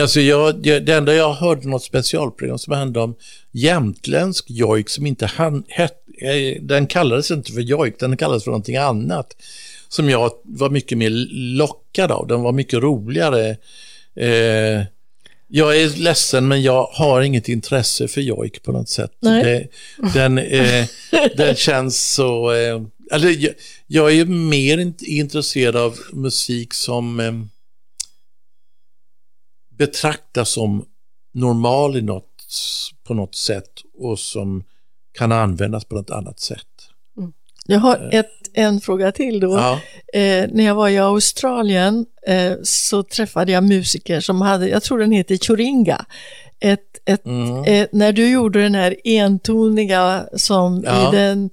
[0.02, 3.16] Alltså jag, det enda jag hörde något specialprogram som handlade om
[3.52, 8.52] jämtländsk jojk som inte han, het, eh, den kallades inte för jojk, den kallades för
[8.52, 9.36] någonting annat.
[9.88, 11.10] Som jag var mycket mer
[11.58, 13.50] lockad av, den var mycket roligare.
[14.16, 14.84] Eh,
[15.52, 19.12] jag är ledsen men jag har inget intresse för jojk på något sätt.
[19.22, 19.68] Det,
[20.14, 20.88] den, eh,
[21.38, 22.52] den känns så...
[22.52, 22.82] Eh,
[23.12, 23.54] alltså, jag,
[23.88, 27.34] jag, är mer intresserad av musik som eh,
[29.78, 30.86] betraktas som
[31.34, 32.46] normal i något,
[33.04, 34.64] på något sätt och som
[35.12, 36.79] kan användas på något annat sätt.
[37.70, 39.54] Jag har ett, en fråga till då.
[39.54, 39.80] Ja.
[40.20, 45.00] Eh, när jag var i Australien eh, så träffade jag musiker som hade, jag tror
[45.00, 46.06] den heter Churinga.
[46.60, 47.64] Ett, ett, mm.
[47.64, 51.10] eh, när du gjorde den här entoniga som ja.
[51.10, 51.50] i den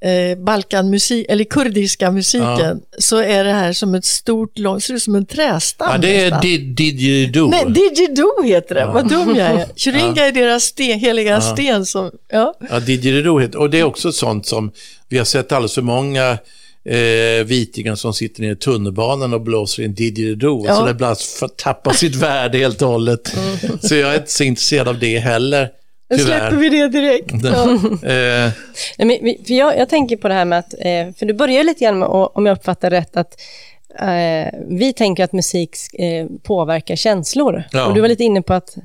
[0.00, 2.98] eh, balkanmusik, eller kurdiska musiken, ja.
[2.98, 5.88] så är det här som ett stort, långt, ser ut som en trästam.
[5.92, 7.48] Ja, det är Didgeridoo.
[7.48, 8.92] Nej, Didgeridoo heter det, ja.
[8.92, 9.66] vad dum jag är.
[9.76, 10.24] Chiringa ja.
[10.24, 11.86] är deras sten, heliga sten.
[11.86, 14.72] Som, ja, ja Didgeridoo heter och det är också sånt som
[15.08, 16.38] vi har sett alldeles för många
[16.84, 20.66] eh, vitingar som sitter nere i tunnelbanan och blåser i en didgeridoo.
[20.66, 20.76] Ja.
[20.76, 21.16] Så det ibland
[21.56, 23.36] tappar sitt värde helt och hållet.
[23.36, 23.78] Mm.
[23.80, 25.68] Så jag är inte så intresserad av det heller.
[26.10, 27.34] Nu släpper vi det direkt.
[27.44, 27.72] Ja.
[28.08, 28.52] eh.
[28.98, 31.84] Nej, för jag, jag, tänker på det här med att, eh, för du börjar lite
[31.84, 33.40] grann med, om jag uppfattar rätt, att
[33.98, 37.64] eh, vi tänker att musik eh, påverkar känslor.
[37.72, 37.86] Ja.
[37.86, 38.76] Och du var lite inne på att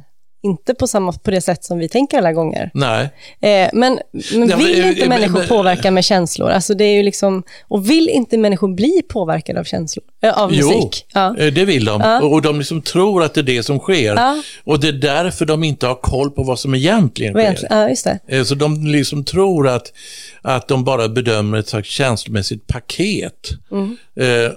[0.44, 2.72] inte på, samma, på det sätt som vi tänker alla gånger.
[2.74, 3.10] Nej.
[3.42, 4.00] Eh, men,
[4.34, 6.50] men ja, vill men, inte men, människor påverka med känslor?
[6.50, 10.04] Alltså det är ju liksom, och vill inte människor bli påverkade av känslor?
[10.22, 11.06] Äh, av jo, musik?
[11.14, 12.02] Ja, eh, det vill de.
[12.02, 12.22] Ja.
[12.22, 14.16] Och de liksom tror att det är det som sker.
[14.16, 14.44] Ja.
[14.64, 17.68] Och det är därför de inte har koll på vad som egentligen sker.
[17.70, 18.20] Ja, just det.
[18.28, 19.94] Eh, så de liksom tror att,
[20.42, 23.50] att de bara bedömer ett slags känslomässigt paket.
[23.72, 23.98] Mm.
[24.16, 24.52] Eh,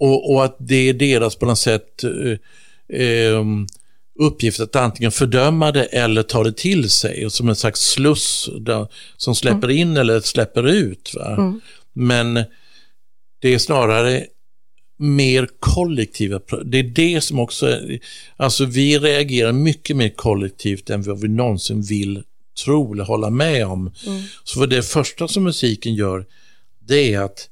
[0.00, 2.04] och, och, att det är deras på något sätt
[2.92, 3.42] eh
[4.20, 8.86] uppgift att antingen fördöma det eller ta det till sig som en slags sluss där,
[9.16, 9.78] som släpper mm.
[9.78, 11.14] in eller släpper ut.
[11.26, 11.60] Mm.
[11.92, 12.34] Men
[13.40, 14.26] det är snarare
[14.96, 17.78] mer kollektiva, det är det som också,
[18.36, 22.22] alltså vi reagerar mycket mer kollektivt än vad vi någonsin vill
[22.64, 23.92] tro eller hålla med om.
[24.06, 24.22] Mm.
[24.44, 26.26] Så det första som musiken gör,
[26.80, 27.48] det är att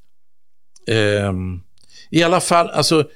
[0.89, 1.33] eh,
[2.11, 3.09] i alla fall, alltså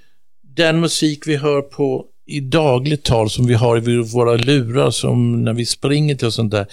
[0.42, 5.44] den musik vi hör på i dagligt tal som vi har i våra lurar som
[5.44, 6.66] när vi springer till och sånt där.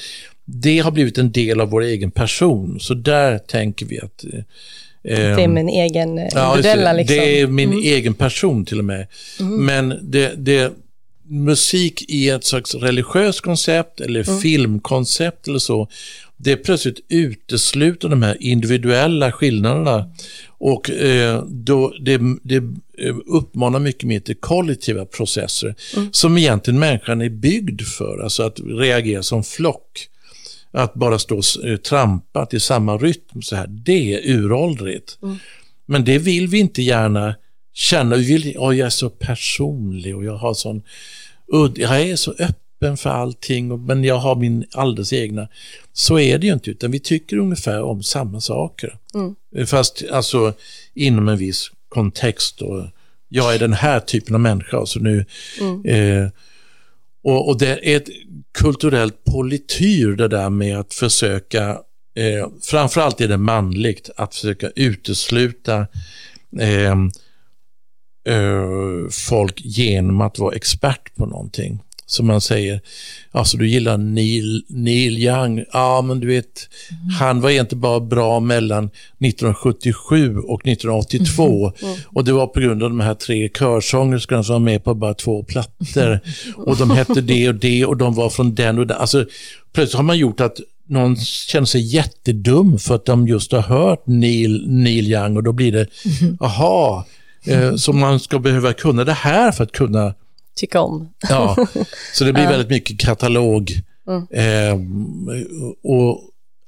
[0.46, 2.80] Det har blivit en del av vår egen person.
[2.80, 4.40] Så där tänker vi att eh,
[5.04, 7.16] det är min egen ja, individuella liksom.
[7.16, 7.84] Det är min mm.
[7.84, 9.08] egen person till och med.
[9.40, 9.66] Mm.
[9.66, 10.74] Men det, det,
[11.30, 14.42] musik i ett slags religiöst koncept eller mm.
[14.42, 15.88] filmkoncept eller så,
[16.38, 20.12] det plötsligt utesluter de här individuella skillnaderna.
[20.60, 22.56] Och eh, då det, det
[22.98, 26.10] eh, uppmanar mycket mer till kollektiva processer mm.
[26.12, 30.08] som egentligen människan är byggd för, alltså att reagera som flock.
[30.72, 35.18] Att bara stå och eh, trampa till samma rytm så här, det är uråldrigt.
[35.22, 35.38] Mm.
[35.86, 37.36] Men det vill vi inte gärna
[37.74, 38.16] känna.
[38.16, 40.82] Vi vill, oh, jag är så personlig och jag har sån
[41.48, 45.48] udd, jag är så öppen för allting, men jag har min alldeles egna.
[45.94, 48.98] Så är det ju inte, utan vi tycker ungefär om samma saker.
[49.14, 49.68] Mm.
[49.68, 50.54] Fast alltså
[50.94, 52.62] inom en viss kontext.
[52.62, 52.84] Och
[53.30, 54.86] jag är den här typen av människa.
[54.86, 55.26] Så nu,
[55.62, 55.86] mm.
[55.86, 56.30] eh,
[57.24, 58.10] och, och, det är ett
[58.58, 61.70] kulturellt polityr det där med att försöka,
[62.16, 65.88] eh, framförallt är det manligt, att försöka utesluta
[66.60, 66.96] eh,
[68.36, 71.80] eh, folk genom att vara expert på någonting.
[72.10, 72.82] Som man säger,
[73.32, 77.10] alltså du gillar Neil, Neil Young, ja men du vet, mm.
[77.10, 81.92] han var inte bara bra mellan 1977 och 1982 mm.
[81.92, 82.02] Mm.
[82.08, 85.14] och det var på grund av de här tre körsångerskorna som var med på bara
[85.14, 86.20] två plattor
[86.56, 88.98] och de hette det och det och de var från den och den.
[88.98, 89.26] Alltså
[89.74, 94.08] plötsligt har man gjort att någon känner sig jättedum för att de just har hört
[94.08, 95.88] Neil, Neil Young och då blir det,
[96.22, 96.38] mm.
[96.42, 97.06] aha,
[97.46, 100.14] Eh, så man ska behöva kunna det här för att kunna
[100.60, 101.10] tycka om.
[101.30, 101.68] ja,
[102.14, 103.72] så det blir väldigt mycket katalog.
[104.08, 104.28] Mm.
[104.32, 104.74] Eh,
[105.84, 106.22] och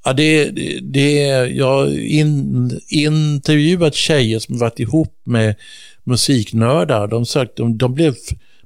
[0.04, 1.12] ja, det, det,
[1.46, 5.54] jag har in, intervjuat tjejer som varit ihop med
[6.04, 7.06] musiknördar.
[7.06, 8.14] De, sagt, de, de blev,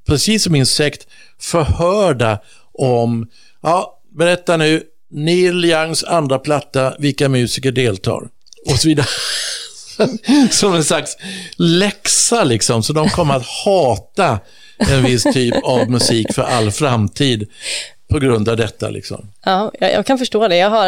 [0.07, 1.07] precis som min sekt,
[1.39, 2.39] förhörda
[2.73, 3.29] om,
[3.63, 8.29] ja, berätta nu, Neil Youngs andra platta, vilka musiker deltar?
[8.67, 9.07] Och så vidare.
[10.51, 11.17] som en slags
[11.57, 12.83] läxa liksom.
[12.83, 14.39] Så de kommer att hata
[14.79, 17.49] en viss typ av musik för all framtid
[18.09, 18.91] på grund av detta.
[18.91, 19.29] Liksom.
[19.45, 20.57] Ja, jag, jag kan förstå det.
[20.57, 20.87] Jag har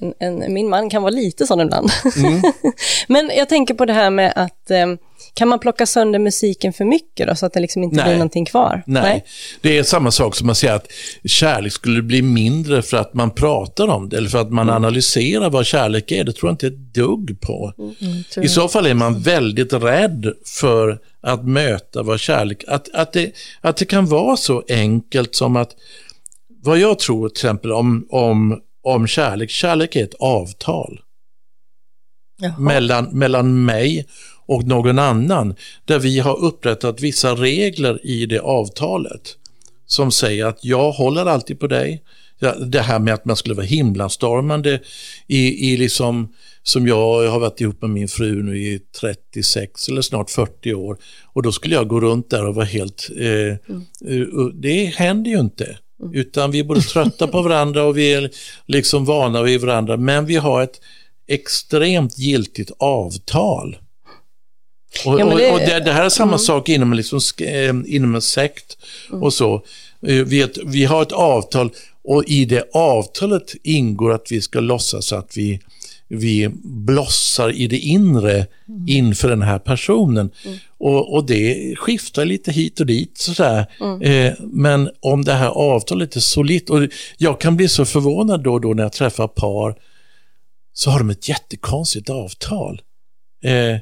[0.00, 1.90] en, en, min man kan vara lite sån ibland.
[2.16, 2.42] Mm.
[3.08, 4.86] Men jag tänker på det här med att eh,
[5.34, 8.04] kan man plocka sönder musiken för mycket då, så att det liksom inte Nej.
[8.04, 8.82] blir någonting kvar?
[8.86, 9.02] Nej.
[9.02, 9.24] Nej.
[9.60, 10.86] det är samma sak som att säga att
[11.24, 14.74] kärlek skulle bli mindre för att man pratar om det eller för att man mm.
[14.74, 16.24] analyserar vad kärlek är.
[16.24, 17.72] Det tror jag inte ett dugg på.
[17.78, 23.12] Mm, I så fall är man väldigt rädd för att möta vad kärlek, att, att,
[23.12, 25.70] det, att det kan vara så enkelt som att
[26.64, 31.00] vad jag tror till exempel om, om, om kärlek, kärlek är ett avtal.
[32.58, 34.06] Mellan, mellan mig
[34.46, 35.54] och någon annan
[35.84, 39.36] där vi har upprättat vissa regler i det avtalet
[39.86, 42.02] som säger att jag håller alltid på dig.
[42.66, 44.80] Det här med att man skulle vara himlastormande
[45.26, 50.02] i, i liksom, som jag har varit ihop med min fru nu i 36 eller
[50.02, 53.84] snart 40 år och då skulle jag gå runt där och vara helt, eh, mm.
[54.08, 55.78] Eh, det händer ju inte.
[56.00, 56.14] Mm.
[56.14, 58.30] Utan vi är både trötta på varandra och vi är
[58.66, 60.80] liksom vana vid varandra men vi har ett
[61.26, 63.76] extremt giltigt avtal
[65.04, 66.38] och, ja, det, och det, det, här är samma mm.
[66.38, 68.78] sak inom, liksom, eh, inom en sekt
[69.10, 69.22] mm.
[69.22, 69.54] och så.
[70.06, 71.70] Eh, vi, ett, vi har ett avtal
[72.04, 75.60] och i det avtalet ingår att vi ska låtsas att vi,
[76.08, 78.88] vi blossar i det inre mm.
[78.88, 80.30] inför den här personen.
[80.44, 80.58] Mm.
[80.78, 83.18] Och, och, det skiftar lite hit och dit.
[83.18, 83.66] Sådär.
[83.80, 84.02] Mm.
[84.02, 88.52] Eh, men om det här avtalet är solitt, och jag kan bli så förvånad då
[88.52, 89.74] och då när jag träffar par,
[90.72, 92.80] så har de ett jättekonstigt avtal.
[93.44, 93.78] Eh,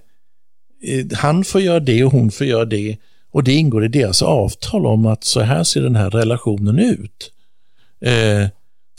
[0.83, 2.97] Eh, han får göra det och hon får göra det.
[3.31, 7.33] Och det ingår i deras avtal om att så här ser den här relationen ut.
[8.01, 8.49] Eh,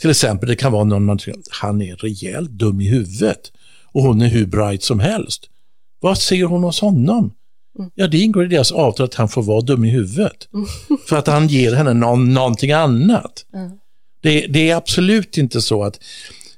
[0.04, 3.52] till exempel, det kan vara någon man tycker, han är rejält dum i huvudet
[3.92, 5.44] och hon är hur bright som helst.
[6.00, 7.32] Vad ser hon hos honom?
[7.78, 7.90] Mm.
[7.94, 10.48] Ja, det ingår i deras avtal att han får vara dum i huvudet.
[10.54, 10.66] Mm.
[11.08, 13.46] För att han ger henne någon, någonting annat.
[13.54, 13.70] Mm.
[14.22, 16.00] Det, det, är absolut inte så att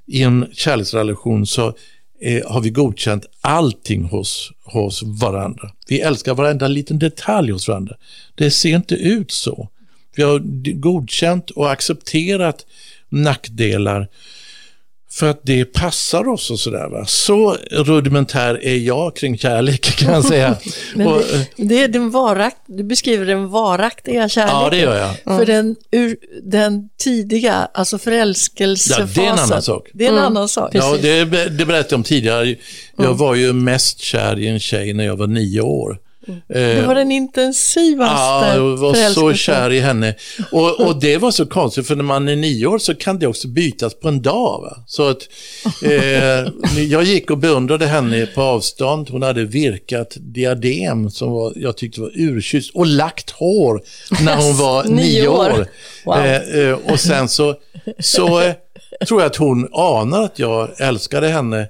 [0.06, 1.74] i en kärleksrelation så
[2.20, 5.70] eh, har vi godkänt allting hos, hos varandra.
[5.88, 7.96] Vi älskar varenda liten detalj hos varandra.
[8.34, 9.68] Det ser inte ut så.
[10.16, 10.38] Vi har
[10.80, 12.66] godkänt och accepterat
[13.16, 14.08] nackdelar
[15.18, 17.04] för att det passar oss och sådär.
[17.06, 20.56] Så rudimentär är jag kring kärlek kan jag säga.
[20.94, 21.22] Men och,
[21.56, 24.60] det, det, är den varakt, du beskriver den varaktiga kärleken.
[24.60, 25.14] Ja, det gör jag.
[25.26, 25.38] Mm.
[25.38, 29.08] För den, ur, den tidiga, alltså förälskelsefasen.
[29.14, 29.88] Ja, det är en annan sak.
[29.92, 30.26] Det är en mm.
[30.26, 30.70] annan sak.
[30.74, 32.56] Ja, det, det berättade jag om tidigare.
[32.96, 33.16] Jag mm.
[33.16, 35.98] var ju mest kär i en tjej när jag var nio år.
[36.48, 40.14] Det var den intensivaste Ja, jag var så kär i henne.
[40.52, 43.26] Och, och, det var så konstigt, för när man är nio år så kan det
[43.26, 44.60] också bytas på en dag.
[44.62, 44.84] Va?
[44.86, 45.28] Så att,
[45.82, 49.10] eh, jag gick och beundrade henne på avstånd.
[49.10, 53.80] Hon hade virkat diadem som var, jag tyckte var urkysst och lagt hår
[54.24, 55.66] när hon var nio år.
[56.04, 56.16] Wow.
[56.16, 57.54] Eh, eh, och sen så,
[57.98, 58.54] så eh,
[59.08, 61.68] tror jag att hon anar att jag älskade henne.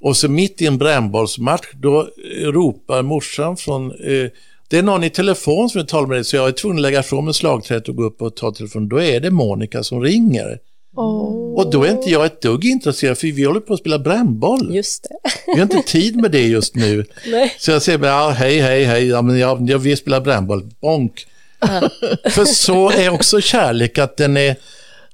[0.00, 4.30] Och så mitt i en brännbollsmatch, då eh, ropar morsan från eh,
[4.70, 6.82] det är någon i telefon som vill tala med dig, så jag är tvungen att
[6.82, 8.88] lägga ifrån mig slagträet och gå upp och ta telefonen.
[8.88, 10.58] Då är det Monica som ringer.
[10.96, 11.54] Oh.
[11.54, 14.74] Och då är inte jag ett dugg intresserad, för vi håller på att spela brännboll.
[14.74, 15.30] Just det.
[15.46, 17.04] Vi har inte tid med det just nu.
[17.26, 17.54] Nej.
[17.58, 20.70] Så jag säger bara, ja, hej, hej, hej, ja, men jag, jag vill spela brännboll.
[20.80, 21.26] Bonk.
[22.30, 24.56] För så är också kärlek, att den är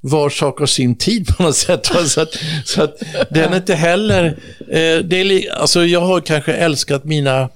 [0.06, 1.86] var sak och sin tid på något sätt.
[2.06, 2.34] Så att,
[2.64, 4.24] så att den är inte heller...
[4.60, 7.48] Eh, det är, li- alltså jag har kanske älskat mina...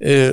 [0.00, 0.30] Eh,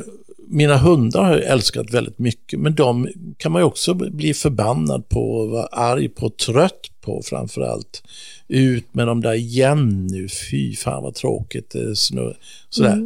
[0.48, 3.08] mina hundar har jag älskat väldigt mycket, men de
[3.38, 8.04] kan man ju också bli förbannad på, vara arg på, trött på framför allt.
[8.48, 11.76] Ut med de där igen nu, fy fan vad tråkigt.
[11.76, 12.98] eh, sådär.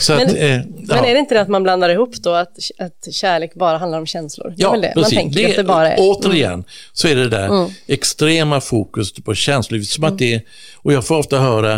[0.00, 1.04] Så att, Men- eh, Men ja.
[1.06, 4.06] är det inte det att man blandar ihop då, att, att kärlek bara handlar om
[4.06, 4.48] känslor?
[4.48, 4.92] Det Ja, det.
[4.94, 5.18] Man precis.
[5.18, 5.98] tänker att det bara är...
[5.98, 6.10] Mm.
[6.10, 9.88] Återigen så är det där extrema fokus på känslolivet.
[9.88, 10.12] Som Mm.
[10.14, 10.42] att det,
[10.76, 11.74] och jag får ofta höra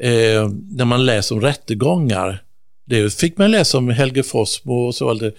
[0.00, 2.42] eh, när man läser om rättegångar,
[2.86, 5.32] det fick man läsa om Helge Fossmo och så, eller,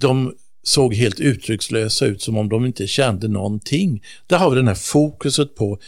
[0.00, 4.02] de såg helt uttryckslösa ut som om de inte kände någonting.
[4.26, 5.78] Där har vi den här fokuset på,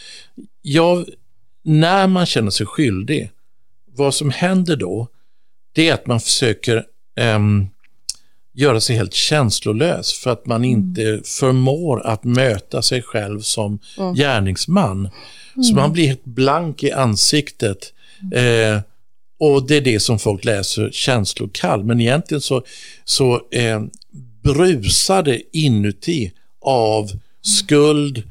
[0.67, 1.05] ja,
[1.63, 3.31] när man känner sig skyldig,
[3.95, 5.07] vad som händer då,
[5.73, 6.83] det är att man försöker
[7.19, 7.67] ehm,
[8.53, 13.79] göra sig helt känslolös för att man inte förmår att möta sig själv som
[14.15, 15.09] gärningsman.
[15.63, 17.93] Så man blir helt blank i ansiktet.
[18.33, 18.81] Eh,
[19.39, 21.83] och det är det som folk läser känslokall.
[21.83, 22.63] Men egentligen så,
[23.05, 23.83] så eh,
[24.43, 27.11] brusar det inuti av
[27.41, 28.23] skuld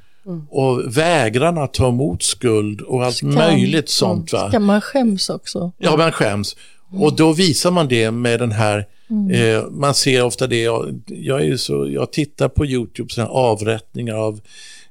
[0.51, 4.33] och vägran att ta emot skuld och allt möjligt sånt.
[4.33, 4.49] Va?
[4.49, 5.73] Ska man skäms också?
[5.79, 6.57] Ja, man skäms.
[6.93, 8.87] Och då visar man det med den här,
[9.33, 14.15] eh, man ser ofta det, jag, jag, så, jag tittar på YouTube, såna här avrättningar
[14.15, 14.41] av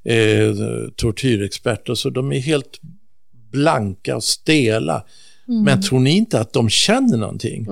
[0.03, 0.55] eh,
[0.95, 2.79] tortyrexperter, så de är helt
[3.51, 5.03] blanka och stela.
[5.47, 7.67] Men tror ni inte att de känner någonting?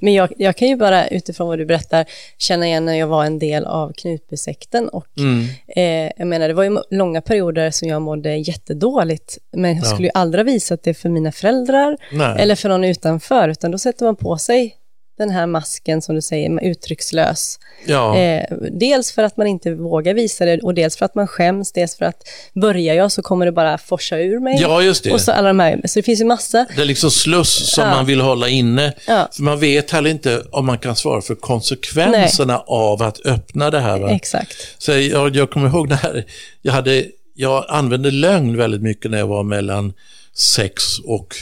[0.00, 2.04] Men jag, jag kan ju bara utifrån vad du berättar
[2.38, 5.46] känna igen när jag var en del av Knutbysekten och Mm.
[5.76, 10.06] eh, jag menar det var ju långa perioder som jag mådde jättedåligt men jag skulle
[10.06, 12.36] ju aldrig ha visat det för mina föräldrar Nej.
[12.38, 14.76] eller för någon utanför utan då sätter man på sig
[15.18, 17.58] den här masken som du säger, uttryckslös.
[17.86, 18.16] Ja.
[18.18, 21.72] Eh, dels för att man inte vågar visa det och dels för att man skäms,
[21.72, 24.58] dels för att börjar jag så kommer det bara forsa ur mig.
[24.60, 25.12] ja, just det.
[25.12, 26.66] Och så alla de här, så det finns ju massa.
[26.76, 27.90] Det är liksom sluss som Ja.
[27.90, 28.92] man vill hålla inne.
[29.06, 29.28] Ja.
[29.32, 33.80] För man vet heller inte om man kan svara för konsekvenserna av att öppna det
[33.80, 33.98] här.
[33.98, 34.10] Va?
[34.10, 34.56] Exakt.
[34.78, 36.24] Så jag, jag kommer ihåg när
[36.62, 37.04] jag, hade,
[37.34, 39.92] jag använde lögn väldigt mycket när jag var mellan
[40.34, 41.36] sex och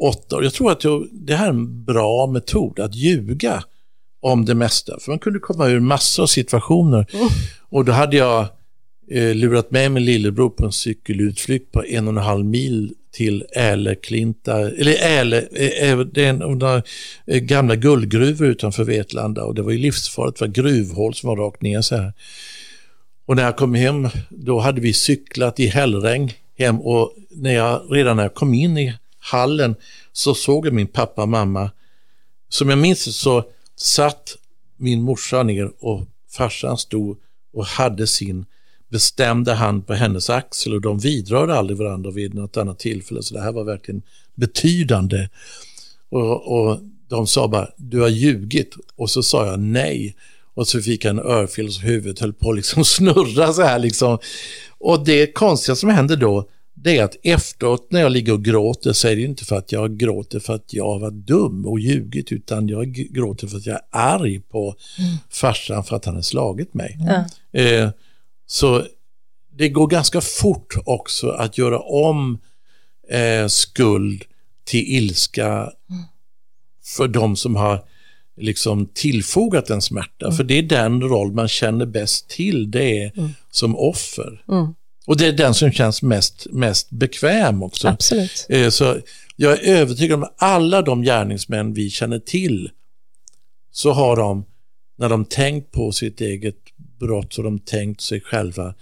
[0.00, 0.44] åtta år.
[0.44, 3.64] Jag tror att jag, det här är en bra metod, att ljuga
[4.20, 4.98] om det mesta.
[5.00, 7.06] För man kunde komma ur massor av situationer.
[7.68, 8.46] Och då hade jag
[9.10, 13.44] eh, lurat med min lillebror på en cykelutflykt på en och en halv mil till
[13.52, 16.82] Äleklinta, eller Äle, eh, eh, det är en, några,
[17.26, 21.36] eh, gamla guldgruvor utanför Vetlanda och det var ju livsfarligt, det var gruvhål som var
[21.36, 22.12] rakt ner så här.
[23.26, 27.82] Och när jag kom hem, då hade vi cyklat i hällregn hem och när jag,
[27.90, 28.94] redan när jag kom in i
[29.30, 29.74] hallen
[30.12, 31.70] så såg jag min pappa och mamma.
[32.48, 33.44] Som jag minns det så
[33.76, 34.36] satt
[34.76, 37.18] min morsa ner och farsan stod
[37.52, 38.46] och hade sin
[38.88, 43.22] bestämda hand på hennes axel och de vidrörde aldrig varandra vid något annat tillfälle.
[43.22, 44.02] Så det här var verkligen
[44.34, 45.28] betydande.
[46.08, 48.76] Och, och de sa bara, du har ljugit.
[48.96, 50.16] Och så sa jag nej.
[50.54, 53.78] Och så fick jag en örfil och huvudet höll på att liksom snurra så här
[53.78, 54.18] liksom.
[54.78, 56.48] Och det konstiga som hände då,
[56.82, 59.72] det är att efteråt när jag ligger och gråter så är det inte för att
[59.72, 63.74] jag gråter för att jag var dum och ljugit, utan jag gråter för att jag
[63.74, 64.74] är arg på
[65.30, 66.98] farsan för att han har slagit mig.
[67.00, 67.60] Ja.
[67.60, 67.90] Eh,
[68.46, 68.84] så
[69.56, 72.38] det går ganska fort också att göra om
[73.08, 74.24] eh, skuld
[74.64, 75.72] till ilska
[76.96, 77.84] för de som har
[78.36, 80.32] liksom tillfogat en smärta.
[80.32, 83.12] För det är den roll man känner bäst till, det är
[83.50, 84.42] som offer.
[85.08, 87.88] Och det är den som känns mest, mest bekväm också.
[87.88, 88.46] Absolut.
[88.48, 88.96] Eh, Så
[89.36, 92.70] jag är övertygad om att alla de gärningsmän vi känner till
[93.72, 94.44] så har de,
[94.98, 96.56] när de tänkt på sitt eget
[97.00, 98.74] brott, så har de tänkt sig själva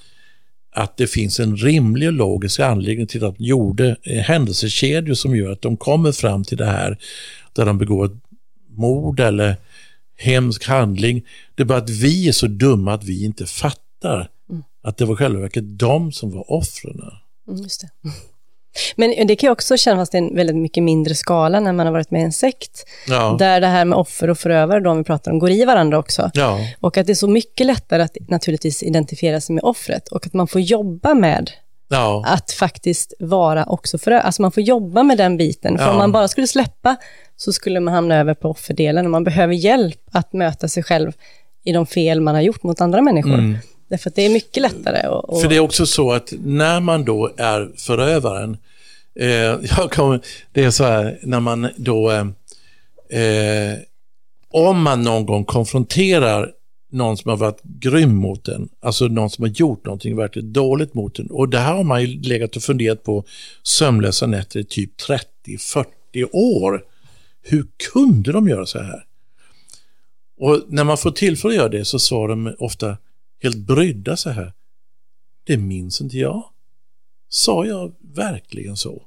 [0.75, 5.37] att det finns en rimlig och logisk anledning till att de gjorde eh, händelsekedjor som
[5.37, 6.99] gör att de kommer fram till det här
[7.53, 8.21] där de begår ett
[8.77, 9.57] mord eller
[10.17, 11.27] hemsk handling.
[11.55, 14.29] Det är bara att vi är så dumma att vi inte fattar
[14.89, 17.01] att det var själva verket de som var offren.
[17.49, 17.89] Mm, Just det.
[18.97, 21.93] Men det kan ju också kännas i en väldigt mycket mindre skala när man har
[21.93, 23.37] varit med i en sekt, Ja.
[23.39, 26.31] där det här med offer och förövare, de vi pratar om, går i varandra också.
[26.35, 26.59] Ja.
[26.81, 30.33] Och att det är så mycket lättare att naturligtvis identifiera sig med offret och att
[30.33, 31.51] man får jobba med
[31.89, 32.23] Ja.
[32.27, 34.23] att faktiskt vara också förövare.
[34.23, 35.79] Alltså man får jobba med den biten.
[35.79, 36.97] För om man bara skulle släppa
[37.37, 41.13] så skulle man hamna över på offerdelen och man behöver hjälp att möta sig själv
[41.65, 43.35] i de fel man har gjort mot andra människor.
[43.35, 43.57] Mm.
[43.89, 45.09] Därför att det är mycket lättare.
[45.09, 45.41] Och, och...
[45.41, 48.57] För det är också så att när man då är förövaren,
[49.21, 49.29] eh,
[49.77, 50.21] jag kommer,
[50.53, 52.27] det är så här när man då, eh,
[53.23, 53.79] eh,
[54.51, 56.53] om man någon gång konfronterar
[56.93, 60.95] någon som har varit grym mot en, alltså någon som har gjort någonting verkligen dåligt
[60.95, 61.27] mot en.
[61.27, 63.25] Och det här har man ju legat och funderat på
[63.63, 64.91] sömnlösa nätter i typ
[65.47, 65.85] 30-40
[66.33, 66.85] år.
[67.43, 69.05] Hur kunde de göra så här?
[70.39, 72.97] Och när man får tillfälle att göra det så svarar de ofta
[73.43, 74.53] helt brydda så här.
[75.45, 76.45] Det minns inte jag.
[77.29, 79.03] Sa jag verkligen så?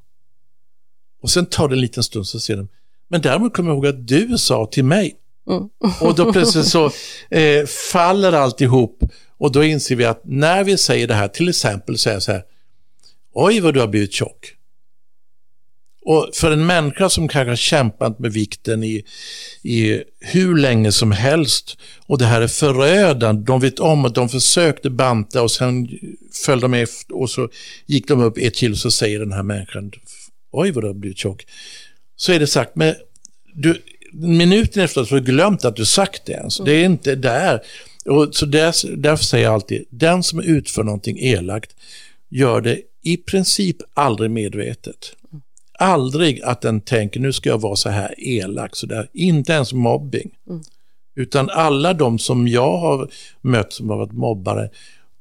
[1.21, 2.67] Och sen tar det en liten stund så säger de,
[3.07, 5.15] men däremot kommer jag ihåg att du sa till mig.
[5.49, 5.69] Mm.
[6.01, 6.91] och då plötsligt så
[7.29, 9.03] eh, faller alltihop
[9.37, 12.43] och då inser vi att när vi säger det här, till exempel säger så här,
[13.33, 14.55] oj vad du har blivit tjock.
[16.09, 19.03] Och för en människa som kanske har kämpat med vikten i,
[19.63, 24.29] i hur länge som helst och det här är förödande, de vet om att de
[24.29, 25.89] försökte banta och sen
[26.45, 27.49] följde de efter och så
[27.85, 29.91] gick de upp ett kilo så säger den här människan,
[30.51, 31.45] oj vad du har blivit tjock.
[32.15, 32.95] Så är det sagt, men
[33.53, 33.81] du,
[34.13, 36.57] minuten efteråt har du glömt att du sagt det ens.
[36.57, 37.61] Det är inte där.
[38.05, 41.75] Och så där, därför säger jag alltid, den som utför någonting elakt
[42.29, 45.15] gör det i princip aldrig medvetet.
[45.81, 49.07] Aldrig att den tänker nu ska jag vara så här elak, så där.
[49.13, 50.31] inte ens mobbing.
[50.49, 50.61] Mm.
[51.15, 53.09] Utan alla de som jag har
[53.41, 54.69] mött som har varit mobbare,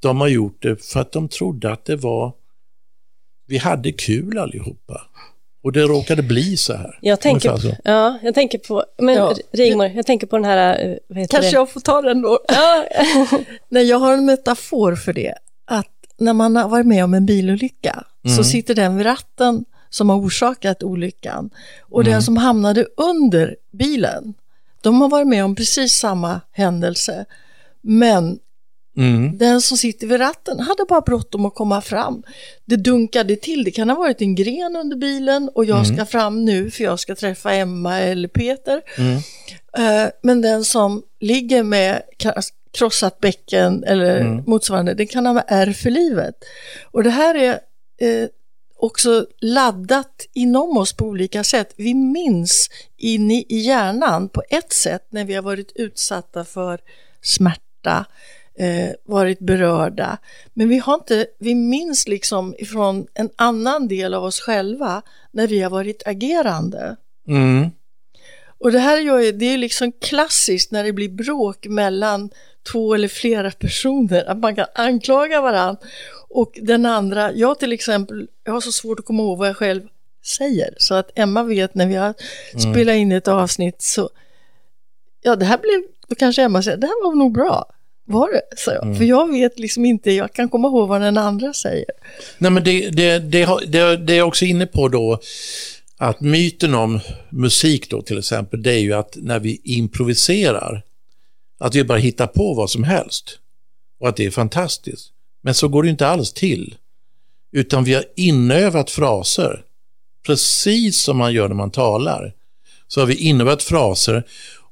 [0.00, 2.32] de har gjort det för att de trodde att det var,
[3.46, 5.02] vi hade kul allihopa.
[5.62, 6.98] Och det råkade bli så här.
[7.02, 9.34] Jag tänker, ja, jag tänker på, men ja.
[9.52, 11.54] Rigmor, jag tänker på den här, eh, Kanske det?
[11.54, 12.38] jag får ta den då.
[12.48, 12.84] Ja.
[13.68, 15.34] Nej, jag har en metafor för det.
[15.64, 18.36] Att när man har varit med om en bilolycka mm.
[18.36, 21.50] så sitter den vid ratten som har orsakat olyckan.
[21.80, 22.12] Och mm.
[22.12, 24.34] den som hamnade under bilen,
[24.80, 27.24] de har varit med om precis samma händelse.
[27.80, 28.38] Men
[28.96, 29.38] mm.
[29.38, 32.22] den som sitter vid ratten hade bara bråttom att komma fram.
[32.64, 35.96] Det dunkade till, det kan ha varit en gren under bilen och jag mm.
[35.96, 38.82] ska fram nu för jag ska träffa Emma eller Peter.
[38.98, 39.16] Mm.
[39.78, 42.02] Uh, men den som ligger med
[42.72, 44.44] krossat bäcken eller mm.
[44.46, 46.34] motsvarande, det kan ha ärr för livet.
[46.90, 47.60] Och det här är
[48.00, 48.28] eh,
[48.78, 51.74] också laddat inom oss på olika sätt.
[51.76, 56.80] Vi minns in i hjärnan på ett sätt när vi har varit utsatta för
[57.22, 58.04] smärta,
[58.58, 60.18] eh, varit berörda.
[60.54, 65.02] Men vi, har inte, vi minns liksom ifrån en annan del av oss själva
[65.32, 66.96] när vi har varit agerande.
[67.28, 67.70] Mm.
[68.58, 72.30] Och det här gör, det är liksom klassiskt när det blir bråk mellan
[72.72, 75.80] två eller flera personer, att man kan anklaga varandra
[76.30, 79.56] och den andra, jag till exempel, jag har så svårt att komma ihåg vad jag
[79.56, 79.82] själv
[80.24, 80.74] säger.
[80.78, 82.14] Så att Emma vet när vi har
[82.54, 82.72] mm.
[82.72, 84.10] spelat in ett avsnitt så,
[85.22, 87.74] ja det här blev, då kanske Emma säger, det här var nog bra.
[88.04, 88.56] Var det?
[88.56, 88.82] Så jag.
[88.82, 88.96] Mm.
[88.96, 91.90] För jag vet liksom inte, jag kan komma ihåg vad den andra säger.
[92.38, 95.20] Nej men det, det, det, det, det är jag också inne på då,
[95.98, 97.00] att myten om
[97.30, 100.82] musik då till exempel, det är ju att när vi improviserar,
[101.58, 103.38] att vi bara hittar på vad som helst.
[104.00, 105.12] Och att det är fantastiskt.
[105.42, 106.74] Men så går det inte alls till.
[107.52, 109.64] Utan vi har inövat fraser.
[110.26, 112.32] Precis som man gör när man talar.
[112.88, 114.24] Så har vi inövat fraser.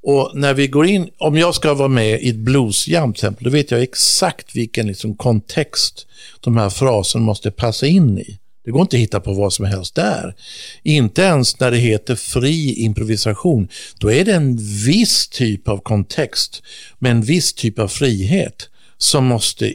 [0.03, 3.45] Och när vi går in, om jag ska vara med i ett bluesjam till exempel,
[3.45, 6.07] då vet jag exakt vilken liksom kontext
[6.41, 8.39] de här fraserna måste passa in i.
[8.67, 10.35] Det går inte att hitta på vad som helst där.
[10.83, 13.69] Inte ens när det heter fri improvisation.
[13.99, 14.57] Då är det en
[14.87, 16.63] viss typ av kontext
[16.99, 19.75] med en viss typ av frihet som måste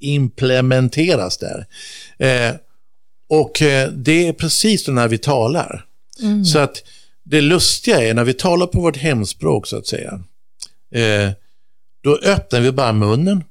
[0.00, 1.66] implementeras där.
[2.18, 2.54] Eh,
[3.28, 5.84] och eh, det är precis när vi talar.
[6.22, 6.44] Mm.
[6.44, 6.82] Så att
[7.24, 10.24] det lustiga är när vi talar på vårt hemspråk så att säga.
[10.94, 11.30] Eh,
[12.02, 13.44] då öppnar vi bara munnen.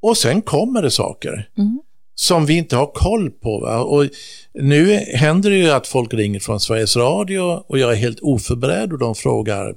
[0.00, 1.48] Och sen kommer det saker.
[1.58, 1.80] Mm.
[2.14, 3.60] Som vi inte har koll på.
[3.60, 3.78] Va?
[3.78, 4.08] Och
[4.54, 8.92] nu händer det ju att folk ringer från Sveriges Radio och jag är helt oförberedd
[8.92, 9.74] och de frågar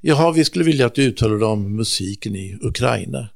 [0.00, 3.28] Jaha, vi skulle vilja att du uttalar om musiken i Ukraina.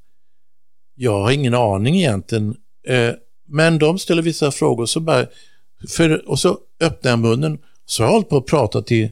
[0.94, 2.56] Jag har ingen aning egentligen.
[2.86, 3.10] Eh,
[3.48, 5.26] men de ställer vissa frågor så bara,
[5.88, 7.58] för, och så öppnar jag munnen.
[7.86, 9.10] Så har jag hållit på att prata till,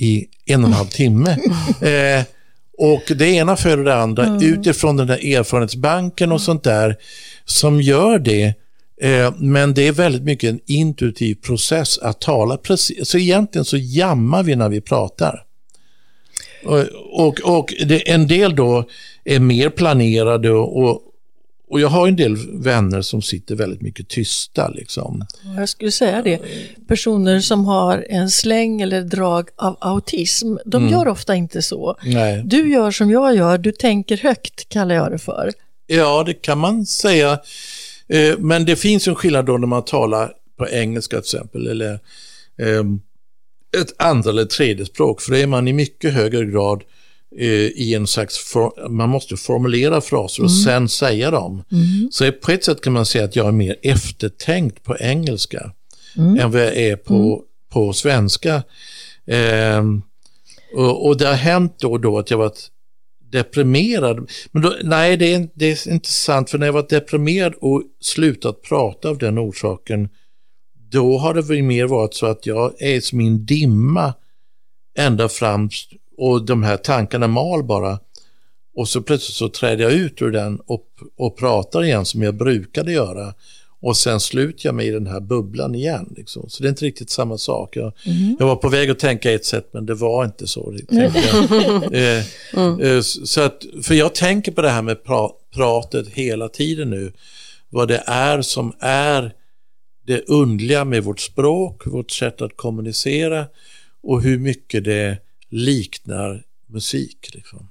[0.00, 1.36] i en och en halv timme.
[2.82, 4.42] Och det ena föder det andra mm.
[4.42, 6.96] utifrån den där erfarenhetsbanken och sånt där
[7.44, 8.54] som gör det.
[9.00, 12.56] Eh, men det är väldigt mycket en intuitiv process att tala.
[12.56, 15.44] Precis, så egentligen så jammar vi när vi pratar.
[16.64, 18.84] Och, och, och det, en del då
[19.24, 21.02] är mer planerade och,
[21.70, 24.68] och jag har en del vänner som sitter väldigt mycket tysta.
[24.68, 25.24] Liksom.
[25.56, 26.38] Jag skulle säga det.
[26.88, 30.92] Personer som har en släng eller drag av autism, de Mm.
[30.92, 31.96] gör ofta inte så.
[32.02, 32.42] Nej.
[32.44, 35.52] Du gör som jag gör, du tänker högt kallar jag det för.
[35.86, 37.38] Ja, det kan man säga.
[38.08, 41.98] Eh, Men det finns en skillnad då när man talar på engelska till exempel, eller
[42.62, 43.00] ehm,
[43.82, 46.82] ett andra eller tredje språk, för då är man i mycket högre grad
[47.36, 51.64] i en slags, for, man måste formulera fraser och sen säga dem.
[52.10, 55.72] Så på ett sätt kan man säga att jag är mer eftertänkt på engelska
[56.16, 58.62] än vad jag är på, på svenska.
[59.26, 60.02] Ehm,
[60.74, 62.70] och, och det har hänt då och då att jag varit
[63.30, 64.30] deprimerad.
[64.52, 67.82] Men då, nej, det är, det är inte sant, för när jag var deprimerad och
[68.00, 70.08] slutat prata av den orsaken,
[70.90, 74.14] då har det väl mer varit så att jag är som i en dimma
[74.98, 75.70] ända fram
[76.20, 77.98] och de här tankarna mal bara.
[78.76, 80.84] Och så plötsligt så träder jag ut ur den och,
[81.16, 83.34] och pratar igen som jag brukade göra.
[83.80, 86.14] Och sen sluter jag mig i den här bubblan igen.
[86.16, 86.48] Liksom.
[86.48, 87.76] Så det är inte riktigt samma sak.
[87.76, 87.92] Jag,
[88.38, 90.76] jag var på väg att tänka ett sätt men det var inte så.
[90.88, 91.94] jag.
[91.94, 92.24] eh,
[92.96, 97.12] eh, så att, för jag tänker på det här med pra, pratet hela tiden nu.
[97.70, 99.32] Vad det är som är
[100.06, 103.46] det undliga med vårt språk, vårt sätt att kommunicera
[104.02, 105.18] och hur mycket det
[105.50, 107.30] liknar musik.
[107.34, 107.68] Liksom.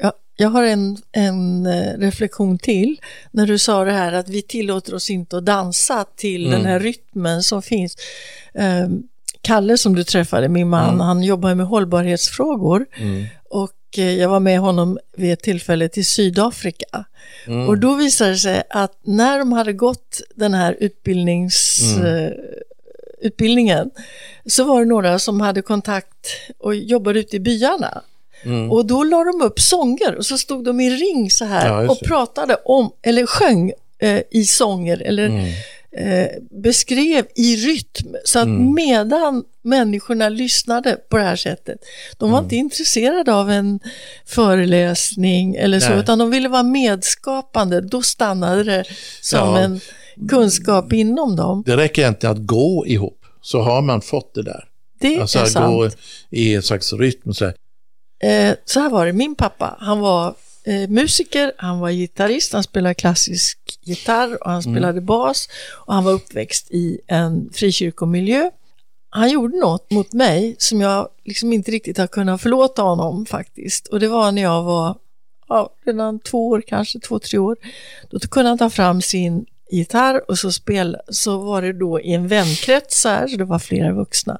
[0.00, 4.42] Ja, jag har en, en eh, reflektion till när du sa det här att vi
[4.42, 6.58] tillåter oss inte att dansa till Mm.
[6.58, 7.96] den här rytmen som finns.
[8.54, 8.88] Eh,
[9.42, 11.00] Kalle som du träffade, min man, Mm.
[11.00, 12.86] han jobbar med hållbarhetsfrågor
[13.50, 17.04] och eh, jag var med honom vid ett tillfälle till Sydafrika.
[17.46, 17.68] Mm.
[17.68, 22.32] Och då visade det sig att när de hade gått den här utbildnings, Mm.
[23.20, 23.90] Utbildningen
[24.46, 26.26] så var det några som hade kontakt
[26.58, 28.02] och jobbade ute i byarna.
[28.44, 28.72] Mm.
[28.72, 31.90] Och då la de upp sånger och så stod de i ring så här Ja,
[31.90, 35.52] och pratade om, eller sjöng eh, i sånger eller Mm.
[35.92, 38.16] eh, beskrev i rytm.
[38.24, 38.74] Så att Mm.
[38.74, 41.78] medan människorna lyssnade på det här sättet,
[42.18, 43.80] de var inte intresserade av en
[44.26, 45.98] föreläsning eller så, Nej.
[45.98, 47.80] utan de ville vara medskapande.
[47.80, 48.84] Då stannade det
[49.20, 49.58] som Ja.
[49.58, 49.80] en
[50.28, 51.62] kunskap inom dem.
[51.66, 54.64] Det räcker egentligen att gå ihop så har man fått det där.
[55.00, 55.66] Det Alltså är sant.
[55.74, 55.90] gå
[56.30, 57.34] i en slags rytm.
[57.34, 57.54] Så här.
[58.22, 62.62] Eh, så här var det, min pappa, han var eh, musiker, han var gitarrist, han
[62.62, 65.48] spelade klassisk gitarr och han spelade bas
[65.86, 68.50] och han var uppväxt i en frikyrkomiljö.
[69.10, 73.86] Han gjorde något mot mig som jag liksom inte riktigt har kunnat förlåta honom faktiskt.
[73.86, 74.96] Och det var när jag var
[75.48, 77.56] ja, redan två år, kanske två, tre år.
[78.10, 82.14] Då kunde han ta fram sin gitarr och så, spel, så var det då i
[82.14, 84.38] en vänkrets så här, så det var flera vuxna.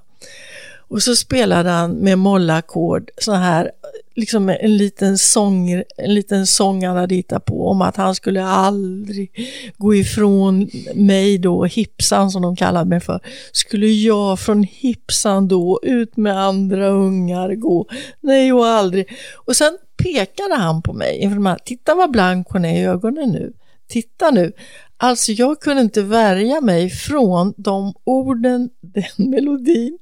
[0.91, 3.71] Och så spelade han med mollackord, så här,
[4.15, 8.45] liksom en liten sång, en liten sång han hade hittat på om att han skulle
[8.45, 9.31] aldrig
[9.77, 13.21] gå ifrån mig då, hipsan som de kallade mig för.
[13.53, 17.87] Skulle jag från hipsan då ut med andra ungar gå?
[18.21, 19.09] Nej och aldrig.
[19.35, 22.85] Och sen pekade han på mig inför de här, titta vad blank hon är i
[22.85, 23.53] ögonen nu.
[23.89, 24.53] Titta nu.
[25.01, 29.99] Alltså jag kunde inte värja mig från de orden, den melodin.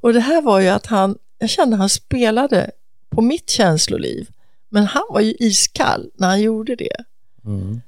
[0.00, 2.70] Och det här var ju att han, jag kände han spelade
[3.10, 4.28] på mitt känsloliv.
[4.68, 6.96] Men han var ju iskall när han gjorde det.
[7.44, 7.80] Mm.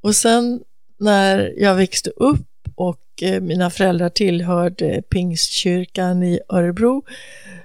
[0.00, 0.60] Och sen
[0.98, 7.04] när jag växte upp och eh, mina föräldrar tillhörde Pingstkyrkan i Örebro,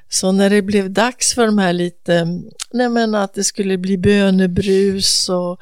[0.09, 2.25] så när det blev dags för de här lite,
[2.71, 5.61] nej men att det skulle bli bönebrus och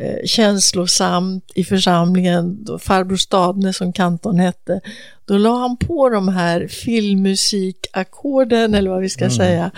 [0.00, 4.80] eh, känslosamt i församlingen, då farbror Stadne som kanton hette,
[5.24, 9.70] då la han på de här filmmusikackorden eller vad vi ska säga.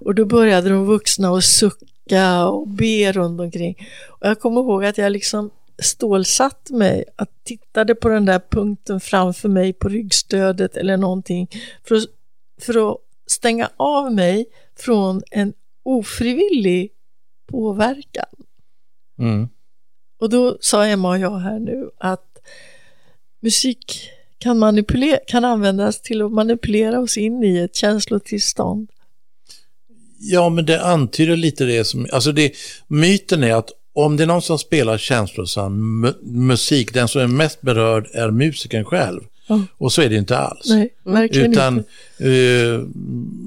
[0.00, 3.88] Och då började de vuxna att sucka och be runt omkring.
[4.08, 5.50] Och jag kommer ihåg att jag liksom
[5.82, 11.48] stålsatte mig, att tittade på den där punkten framför mig på ryggstödet eller någonting
[11.88, 12.04] för att,
[12.60, 15.52] för att stänga av mig från en
[15.82, 16.90] ofrivillig
[17.46, 18.26] påverkan.
[19.18, 19.48] Mm.
[20.18, 22.38] Och då sa Emma och jag här nu att
[23.40, 28.88] musik kan, manipulera, kan användas till att manipulera oss in i ett känslotillstånd.
[30.20, 32.52] Ja, men det antyder lite det som, alltså det,
[32.86, 37.26] myten är att om det är någon som spelar känslosam mu- musik, den som är
[37.26, 39.20] mest berörd är musikern själv.
[39.46, 39.62] Ja.
[39.78, 40.66] Och så är det inte alls.
[40.68, 41.78] Nej, verkligen Utan
[42.18, 42.30] inte.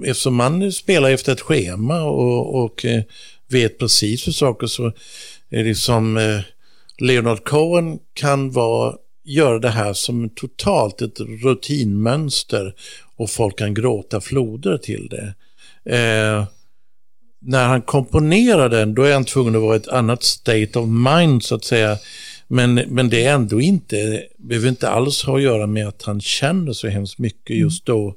[0.03, 3.03] eh, eftersom man spelar efter ett schema och, och eh,
[3.47, 4.91] vet precis hur saker så
[5.49, 6.39] är det som eh,
[7.01, 12.73] Leonard Cohen kan vara, göra det här som totalt ett rutinmönster
[13.15, 15.33] och folk kan gråta floder till det.
[15.95, 16.45] Eh,
[17.41, 21.43] när han komponerar den, då är han tvungen att vara ett annat state of mind
[21.43, 21.97] så att säga.
[22.47, 26.21] Men, men det är ändå inte, behöver inte alls ha att göra med att han
[26.21, 28.15] känner så hemskt mycket just då.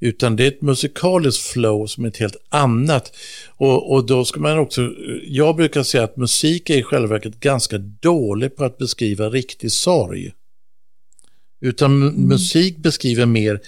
[0.00, 3.12] Utan det är ett musikaliskt flow som är ett helt annat.
[3.48, 4.90] Och, och då ska man också,
[5.24, 9.72] jag brukar säga att musik är i själva verket ganska dålig på att beskriva riktig
[9.72, 10.32] sorg.
[11.60, 12.14] Utan mm.
[12.14, 13.60] musik beskriver mer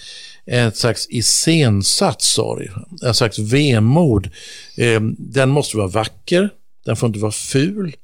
[0.45, 2.69] ett slags iscensatt sorg,
[3.09, 4.29] ett slags vemod.
[4.77, 6.49] Eh, den måste vara vacker,
[6.85, 7.95] den får inte vara ful.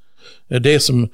[0.48, 1.08] Det är som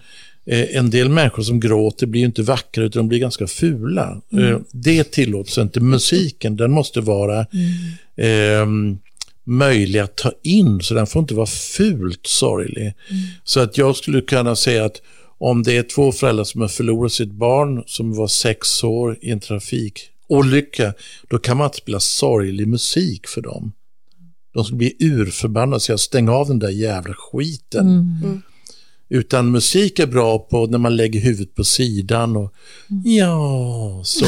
[0.46, 4.20] en del människor som gråter blir inte vackra utan de blir ganska fula.
[4.32, 4.64] Mm.
[4.72, 5.80] Det tillåts inte.
[5.80, 7.46] Musiken, den måste vara
[8.16, 8.92] mm.
[8.92, 8.96] eh,
[9.44, 12.82] möjlig att ta in, så den får inte vara fult sorglig.
[12.82, 13.22] Mm.
[13.44, 15.02] Så att jag skulle kunna säga att
[15.38, 19.30] om det är två föräldrar som har förlorat sitt barn som var sex år i
[19.30, 20.94] en trafikolycka,
[21.28, 23.72] då kan man inte spela sorglig musik för dem.
[24.54, 27.88] De skulle bli urförbannade och säga stäng av den där jävla skiten.
[27.88, 28.42] Mm.
[29.10, 32.54] Utan musik är bra på när man lägger huvudet på sidan och
[32.90, 33.02] mm.
[33.04, 34.26] ja, så.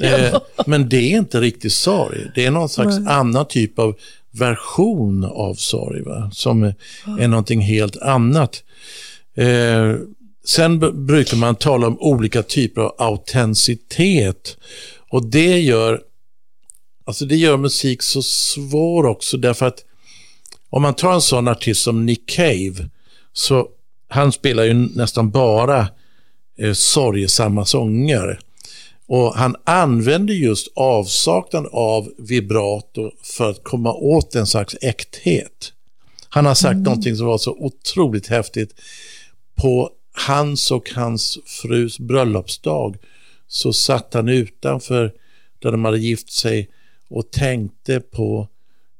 [0.04, 2.18] eh, men det är inte riktigt sorg.
[2.34, 3.12] Det är någon slags Nej.
[3.12, 3.96] annan typ av
[4.30, 6.30] version av sorg, va?
[6.32, 6.74] som är,
[7.18, 8.62] är någonting helt annat.
[9.36, 9.96] Eh,
[10.44, 14.56] Sen brukar man tala om olika typer av autenticitet.
[15.08, 16.00] Och det gör,
[17.04, 19.84] alltså det gör musik så svår också därför att
[20.70, 22.88] om man tar en sån artist som Nick Cave,
[23.32, 23.68] så
[24.08, 25.88] han spelar ju nästan bara
[26.58, 28.38] eh, sorgesamma sånger.
[29.06, 35.72] Och han använder just avsaknad av vibrato för att komma åt en slags äkthet.
[36.28, 36.82] Han har sagt mm.
[36.82, 38.74] någonting som var så otroligt häftigt.
[39.54, 39.90] På
[40.26, 42.96] hans och hans frus bröllopsdag
[43.48, 45.12] så satt han utanför
[45.58, 46.68] där de hade gift sig
[47.08, 48.48] och tänkte på,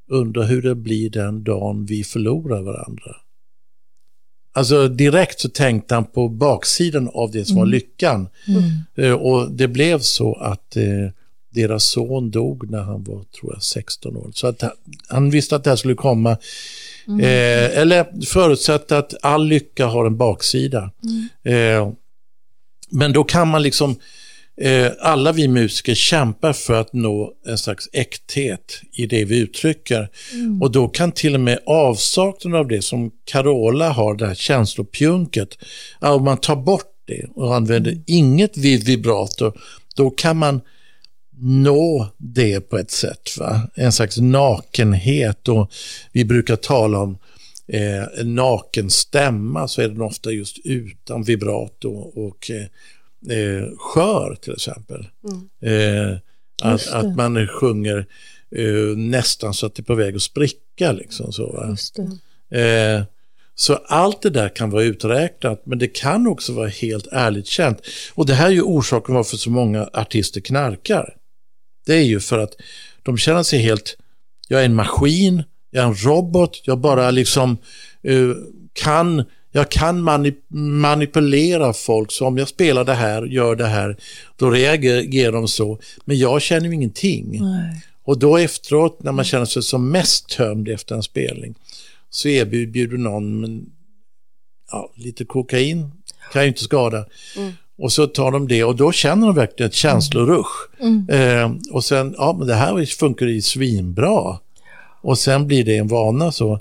[0.07, 3.15] undra hur det blir den dagen vi förlorar varandra.
[4.55, 7.59] Alltså direkt så tänkte han på baksidan av det som mm.
[7.59, 8.27] var lyckan.
[8.47, 8.63] Mm.
[8.95, 10.83] Eh, och det blev så att eh,
[11.49, 14.31] deras son dog när han var, tror jag, 16 år.
[14.33, 14.71] Så att han,
[15.07, 16.37] han visste att det här skulle komma.
[17.07, 17.19] Mm.
[17.19, 20.91] Eh, eller förutsatt att all lycka har en baksida.
[21.03, 21.79] Mm.
[21.83, 21.93] Eh,
[22.89, 23.95] men då kan man liksom,
[24.99, 30.09] alla vi musiker kämpar för att nå en slags äkthet i det vi uttrycker.
[30.33, 30.61] Mm.
[30.61, 35.57] Och då kan till och med avsaknaden av det som Carola har, det här känslopjunket,
[35.99, 38.03] om man tar bort det och använder mm.
[38.07, 39.53] inget vibrato,
[39.95, 40.61] då kan man
[41.39, 43.37] nå det på ett sätt.
[43.39, 43.69] Va?
[43.75, 45.71] En slags nakenhet och
[46.11, 47.17] vi brukar tala om
[47.67, 52.65] eh, en naken stämma så är den ofta just utan vibrato och eh,
[53.29, 55.07] eh skör till exempel.
[55.29, 56.11] Mm.
[56.11, 56.17] Eh,
[56.61, 58.05] att, att man sjunger
[58.55, 60.91] eh, nästan så att det är på väg att spricka.
[60.91, 61.75] Liksom, så,
[62.51, 63.03] eh,
[63.55, 67.81] så allt det där kan vara uträknat, men det kan också vara helt ärligt känt.
[68.13, 71.15] Och det här är ju orsaken varför så många artister knarkar.
[71.85, 72.53] Det är ju för att
[73.03, 73.97] de känner sig helt,
[74.47, 77.57] jag är en maskin, jag är en robot, jag bara liksom
[78.07, 78.35] uh,
[78.73, 79.23] kan,
[79.55, 82.11] jag kan manip manipulera folk.
[82.11, 83.97] Så om jag spelar det här, gör det här,
[84.35, 85.79] då reagerar de så.
[86.05, 87.39] Men jag känner ju ingenting.
[87.41, 87.81] Nej.
[88.03, 91.55] Och då efteråt, när man känner sig som mest tömd efter en spelning,
[92.09, 93.65] så erbjuder någon men,
[94.71, 95.91] ja, lite kokain,
[96.33, 97.05] kan ju inte skada.
[97.37, 97.53] Mm.
[97.77, 100.51] Och så tar de det och då känner de verkligen ett känslorush.
[100.79, 101.09] Mm.
[101.09, 104.39] Eh, och sen, ja men det här funkar ju svinbra.
[105.01, 106.59] Och sen blir det en vana så.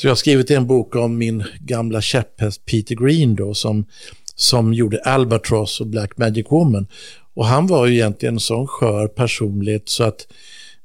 [0.00, 3.86] Så jag har skrivit en bok om min gamla käpphäst Peter Green då som,
[4.34, 6.86] som gjorde Albatross och Black Magic Woman.
[7.34, 10.26] Och han var ju egentligen en sån skör personlighet så att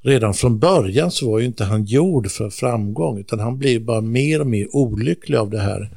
[0.02, 4.02] redan från början så var ju inte han gjord för framgång utan han blev bara
[4.02, 5.90] mer och mer olycklig av det här.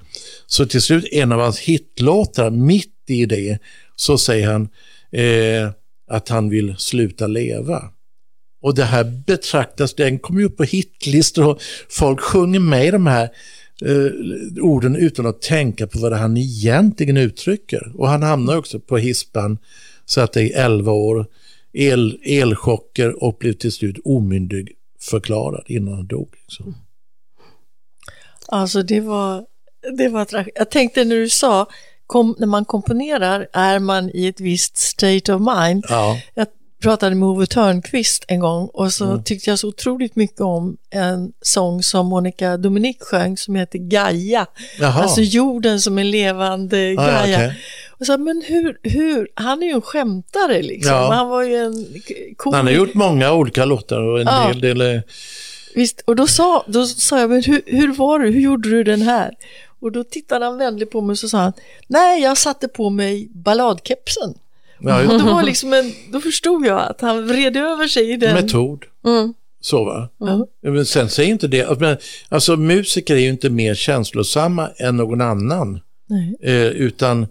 [0.47, 3.59] Så till slut en av hans hitlåtar, mitt i det,
[3.97, 4.69] så säger han
[5.13, 5.71] eh,
[6.11, 7.91] att han vill sluta leva.
[8.67, 13.07] Och det här betraktas, den kommer ju upp på hitlistor och folk sjunger med de
[13.07, 13.29] här
[13.83, 17.93] eh, orden utan att tänka på vad det han egentligen uttrycker.
[17.95, 19.59] Och han hamnar också på hispan,
[20.05, 21.27] så att det är 11 år,
[21.73, 26.29] el, elchocker och blev till slut omyndig förklarad innan han dog.
[26.49, 26.75] Så.
[28.49, 29.45] Alltså det var,
[29.97, 31.67] det var Jag tänkte när du sa
[32.07, 35.85] kom, när man komponerar är man i ett visst state of mind.
[35.89, 36.21] Ja.
[36.35, 36.47] Jag
[36.83, 39.25] pratade med Ove Törnqvist en gång och så mm.
[39.25, 44.47] tyckte jag så otroligt mycket om en sång som Monica Dominic sjöng som heter Gaia.
[44.81, 45.03] Jaha.
[45.03, 47.37] Alltså jorden som en levande ah, Gaia.
[47.37, 47.53] Okay.
[47.99, 50.93] Och så, men hur, hur, han är ju en skämtare liksom.
[50.95, 51.13] Ja.
[51.13, 51.87] Han var ju en
[52.37, 52.55] cool...
[52.55, 54.47] Han har gjort många olika låtar och en ja.
[54.47, 55.03] hel del
[55.75, 58.85] Visst, och då sa, då sa jag, men hur, hur var det, hur gjorde du
[58.85, 59.35] den här?
[59.81, 61.53] Och då tittade han vänligt på mig och så sa han,
[61.87, 64.35] nej jag satte på mig balladkepsen.
[64.79, 68.17] Ja, Och då, var liksom en, då förstod jag att han vred över sig i
[68.17, 68.35] den.
[68.35, 68.85] metod.
[69.07, 69.35] Mm.
[69.61, 70.09] Så va?
[70.19, 70.47] Ja.
[70.63, 71.97] Men sen säger inte det, men,
[72.29, 75.81] alltså musiker är ju inte mer känslosamma än någon annan.
[76.07, 76.37] Nej.
[76.43, 77.23] Eh, utan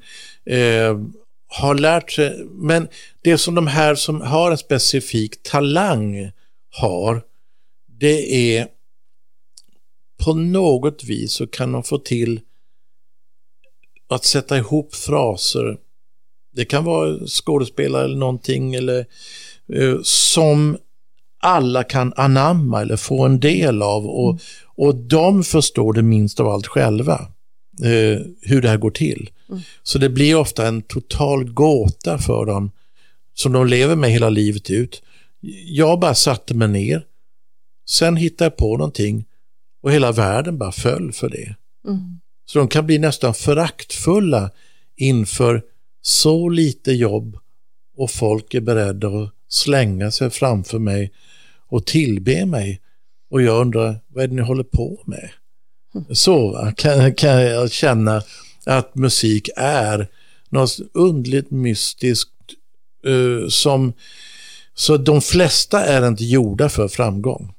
[0.45, 0.99] eh,
[1.47, 2.87] har lärt sig, men
[3.21, 6.31] det som de här som har en specifik talang
[6.71, 7.21] har,
[7.99, 8.67] det är
[10.23, 12.39] på något vis så kan de få till
[14.07, 15.77] att sätta ihop fraser.
[16.55, 19.05] Det kan vara skådespelare eller någonting eller
[19.73, 20.77] eh, som
[21.41, 26.47] alla kan anamma eller få en del av och, och de förstår det minst av
[26.47, 27.27] allt själva
[27.83, 29.29] eh, hur det här går till.
[29.83, 32.71] Så det blir ofta en total gåta för dem
[33.33, 35.01] som de lever med hela livet ut.
[35.65, 37.03] Jag bara satte mig ner,
[37.89, 39.25] sen hittade jag på någonting
[39.83, 41.55] och hela världen bara föll för det.
[42.45, 44.51] Så de kan bli nästan föraktfulla
[44.97, 45.61] inför
[46.05, 47.37] så lite jobb
[47.97, 51.11] och folk är beredda att slänga sig framför mig
[51.67, 52.81] och tillbe mig.
[53.29, 55.29] Och jag undrar, vad är det ni håller på med?
[56.11, 56.71] Så?
[56.77, 58.21] Kan, kan jag känna
[58.65, 60.07] att musik är
[60.49, 62.31] något underligt mystiskt
[63.05, 63.93] eh, som
[64.73, 67.53] så de flesta är inte gjorda för framgång.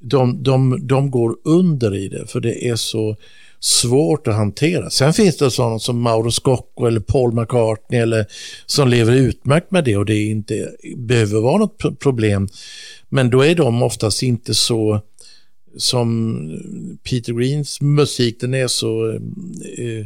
[0.00, 3.16] De, de, de går under i det för det är så
[3.60, 4.90] svårt att hantera.
[4.90, 8.26] Sen finns det sådana som Mauro Scocco eller Paul McCartney eller,
[8.66, 12.48] som lever utmärkt med det och det inte behöver vara något problem.
[13.08, 15.00] Men då är de oftast inte så
[15.76, 16.38] som
[17.10, 19.98] Peter Greens musik, den är så eh,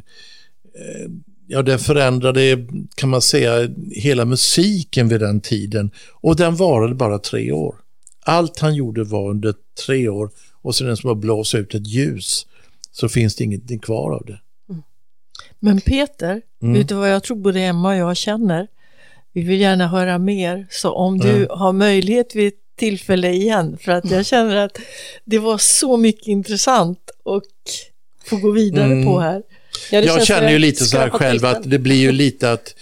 [0.74, 1.10] eh,
[1.46, 5.90] ja, den förändrade, kan man säga, hela musiken vid den tiden.
[6.10, 7.74] Och den varade bara tre år.
[8.24, 9.54] Allt han gjorde var under
[9.86, 10.30] tre år
[10.62, 12.46] och sen är det som att blåsa ut ett ljus
[12.92, 14.38] så finns det ingenting kvar av det.
[15.60, 16.74] Men Peter, Mm.
[16.74, 18.68] vet du vad jag tror både Emma och jag känner?
[19.32, 23.92] Vi vill gärna höra mer, så om du har möjlighet vid ett tillfälle igen, för
[23.92, 24.78] att jag känner att
[25.24, 27.42] det var så mycket intressant och
[28.24, 29.04] få gå vidare Mm.
[29.06, 29.42] på här.
[29.90, 32.74] Ja, jag känner ju jag lite så här själv att det blir ju lite att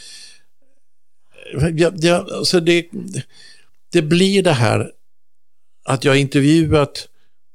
[1.77, 2.87] ja, ja, alltså det,
[3.93, 4.93] det blir det här
[5.85, 7.09] att jag intervjuat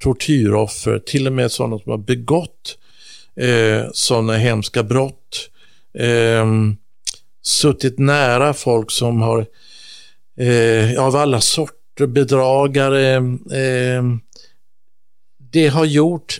[0.06, 2.78] tortyroffer, till och med sådana som har begått
[3.36, 5.50] eh, sådana hemska brott.
[6.00, 6.46] Eh,
[7.44, 9.46] suttit nära folk som har
[10.40, 13.16] eh, av alla sorter, bedragare.
[13.60, 14.04] Eh,
[15.52, 16.40] det har gjort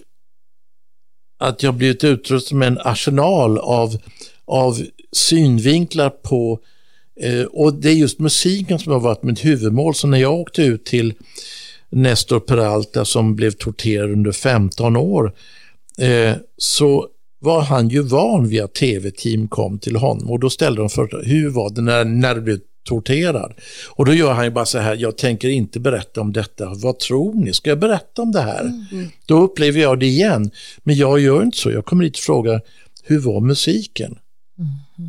[1.40, 3.98] att jag blivit utrustad med en arsenal av,
[4.46, 6.60] av synvinklar på
[7.22, 9.96] eh, och det är just musiken som har varit mitt huvudmål.
[9.96, 11.14] Så när jag åkte ut till
[11.92, 15.34] Nestor Peralta som blev torterad under 15 år.
[15.98, 17.08] Eh, så
[17.40, 20.32] var han ju van vid att tv-team kom till honom.
[20.32, 23.54] Och då ställde de frågan, hur var det när, när du blev torterad?
[23.90, 27.00] Och då gör han ju bara så här, jag tänker inte berätta om detta, vad
[27.00, 28.72] tror ni, ska jag berätta om det här?
[29.26, 30.52] Då upplever jag det igen,
[30.84, 32.62] men jag gör inte så, jag kommer dit och frågar,
[33.04, 34.18] hur var musiken?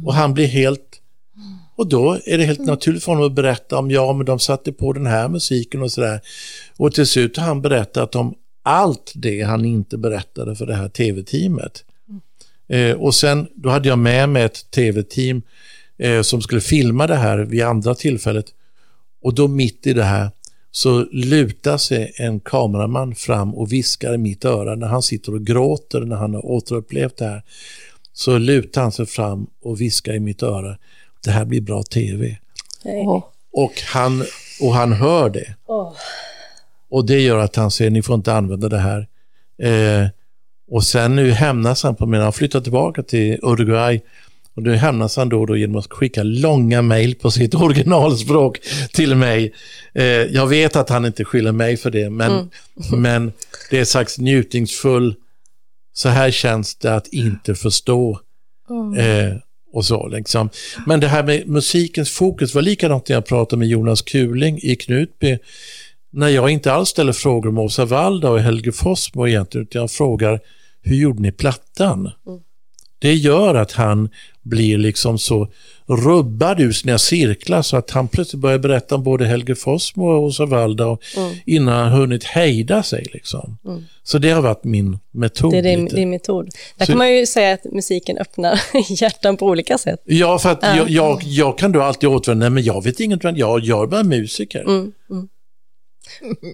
[0.07, 0.86] Och han blir helt
[1.77, 4.73] och då är det helt naturligt för honom att berätta om, ja men de satte
[4.73, 6.21] på den här musiken och sådär.
[6.77, 10.89] Och till slut har han berättat om allt det han inte berättade för det här
[10.89, 11.85] tv-teamet.
[12.69, 15.43] Eh, och sen, då hade jag med mig ett tv-team
[15.99, 18.47] eh, som skulle filma det här vid andra tillfället.
[19.23, 20.31] Och då mitt i det här
[20.71, 25.47] så lutar sig en kameraman fram och viskar i mitt öra när han sitter och
[25.47, 27.43] gråter när han har återupplevt det här.
[28.13, 30.79] Så lutar han sig fram och viskar i mitt öra,
[31.27, 32.39] det här blir bra tv.
[32.85, 34.25] Åh, Och han,
[34.61, 35.55] och han hör det.
[35.67, 35.93] Åh.
[36.91, 39.07] Och det gör att han säger, ni får inte använda det här.
[39.63, 40.09] Eh,
[40.71, 44.01] och sen nu hämnas han på mig, han flyttar tillbaka till Uruguay.
[44.55, 48.59] Och nu hämnas han då och då genom att skicka långa mejl på sitt originalspråk
[48.93, 49.53] till mig.
[49.95, 52.51] Eh, jag vet att han inte skyller mig för det, men,
[52.93, 53.33] men
[53.71, 55.15] det är slags njutningsfull,
[55.93, 58.21] så här känns det att inte förstå.
[58.99, 59.37] Eh,
[59.77, 60.51] och så liksom.
[60.87, 64.77] Men det här med musikens fokus var likadant när jag pratade med Jonas Kuling i
[64.77, 65.39] Knutby.
[66.13, 69.91] När jag inte alls ställer frågor om Åsa Waldau och Helge Fossmo egentligen, utan jag
[69.91, 70.41] frågar
[70.83, 72.11] hur gjorde ni plattan?
[72.99, 74.09] Det gör att han
[74.43, 75.49] blir liksom så
[75.89, 80.23] rubbad ur sina cirklar så att han plötsligt börjar berätta om både Helge Fossmo och
[80.23, 80.99] Åsa Waldau
[81.47, 83.07] innan han hunnit hejda sig.
[83.13, 83.59] Liksom.
[84.03, 85.53] Så det har varit min metod.
[85.53, 86.45] Det är din, din metod.
[86.77, 88.61] Där Så- kan man ju säga att musiken öppnar
[89.03, 90.03] hjärtan på olika sätt.
[90.05, 90.77] Ja, för att Ja.
[90.77, 94.03] jag, jag, jag kan då alltid återvända, men jag vet inget, jag, jag är bara
[94.03, 94.61] musiker.
[94.61, 95.29] Mm, mm.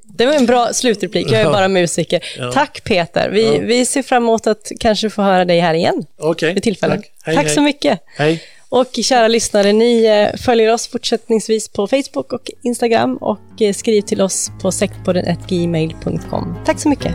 [0.05, 2.23] Det var en bra slutreplik, jag är bara musiker.
[2.53, 6.61] Tack Peter, vi, vi ser fram emot att kanske få höra dig här igen Okej,
[6.61, 6.97] tillfälle.
[6.97, 7.11] tack.
[7.25, 7.55] Hej, Tack hej.
[7.55, 8.01] så mycket.
[8.17, 8.43] Hej.
[8.73, 14.03] Och kära lyssnare, ni eh, följer oss fortsättningsvis på Facebook och Instagram och eh, skriv
[14.03, 16.57] till oss på sektpodden.gmail.com.
[16.65, 17.15] Tack så mycket.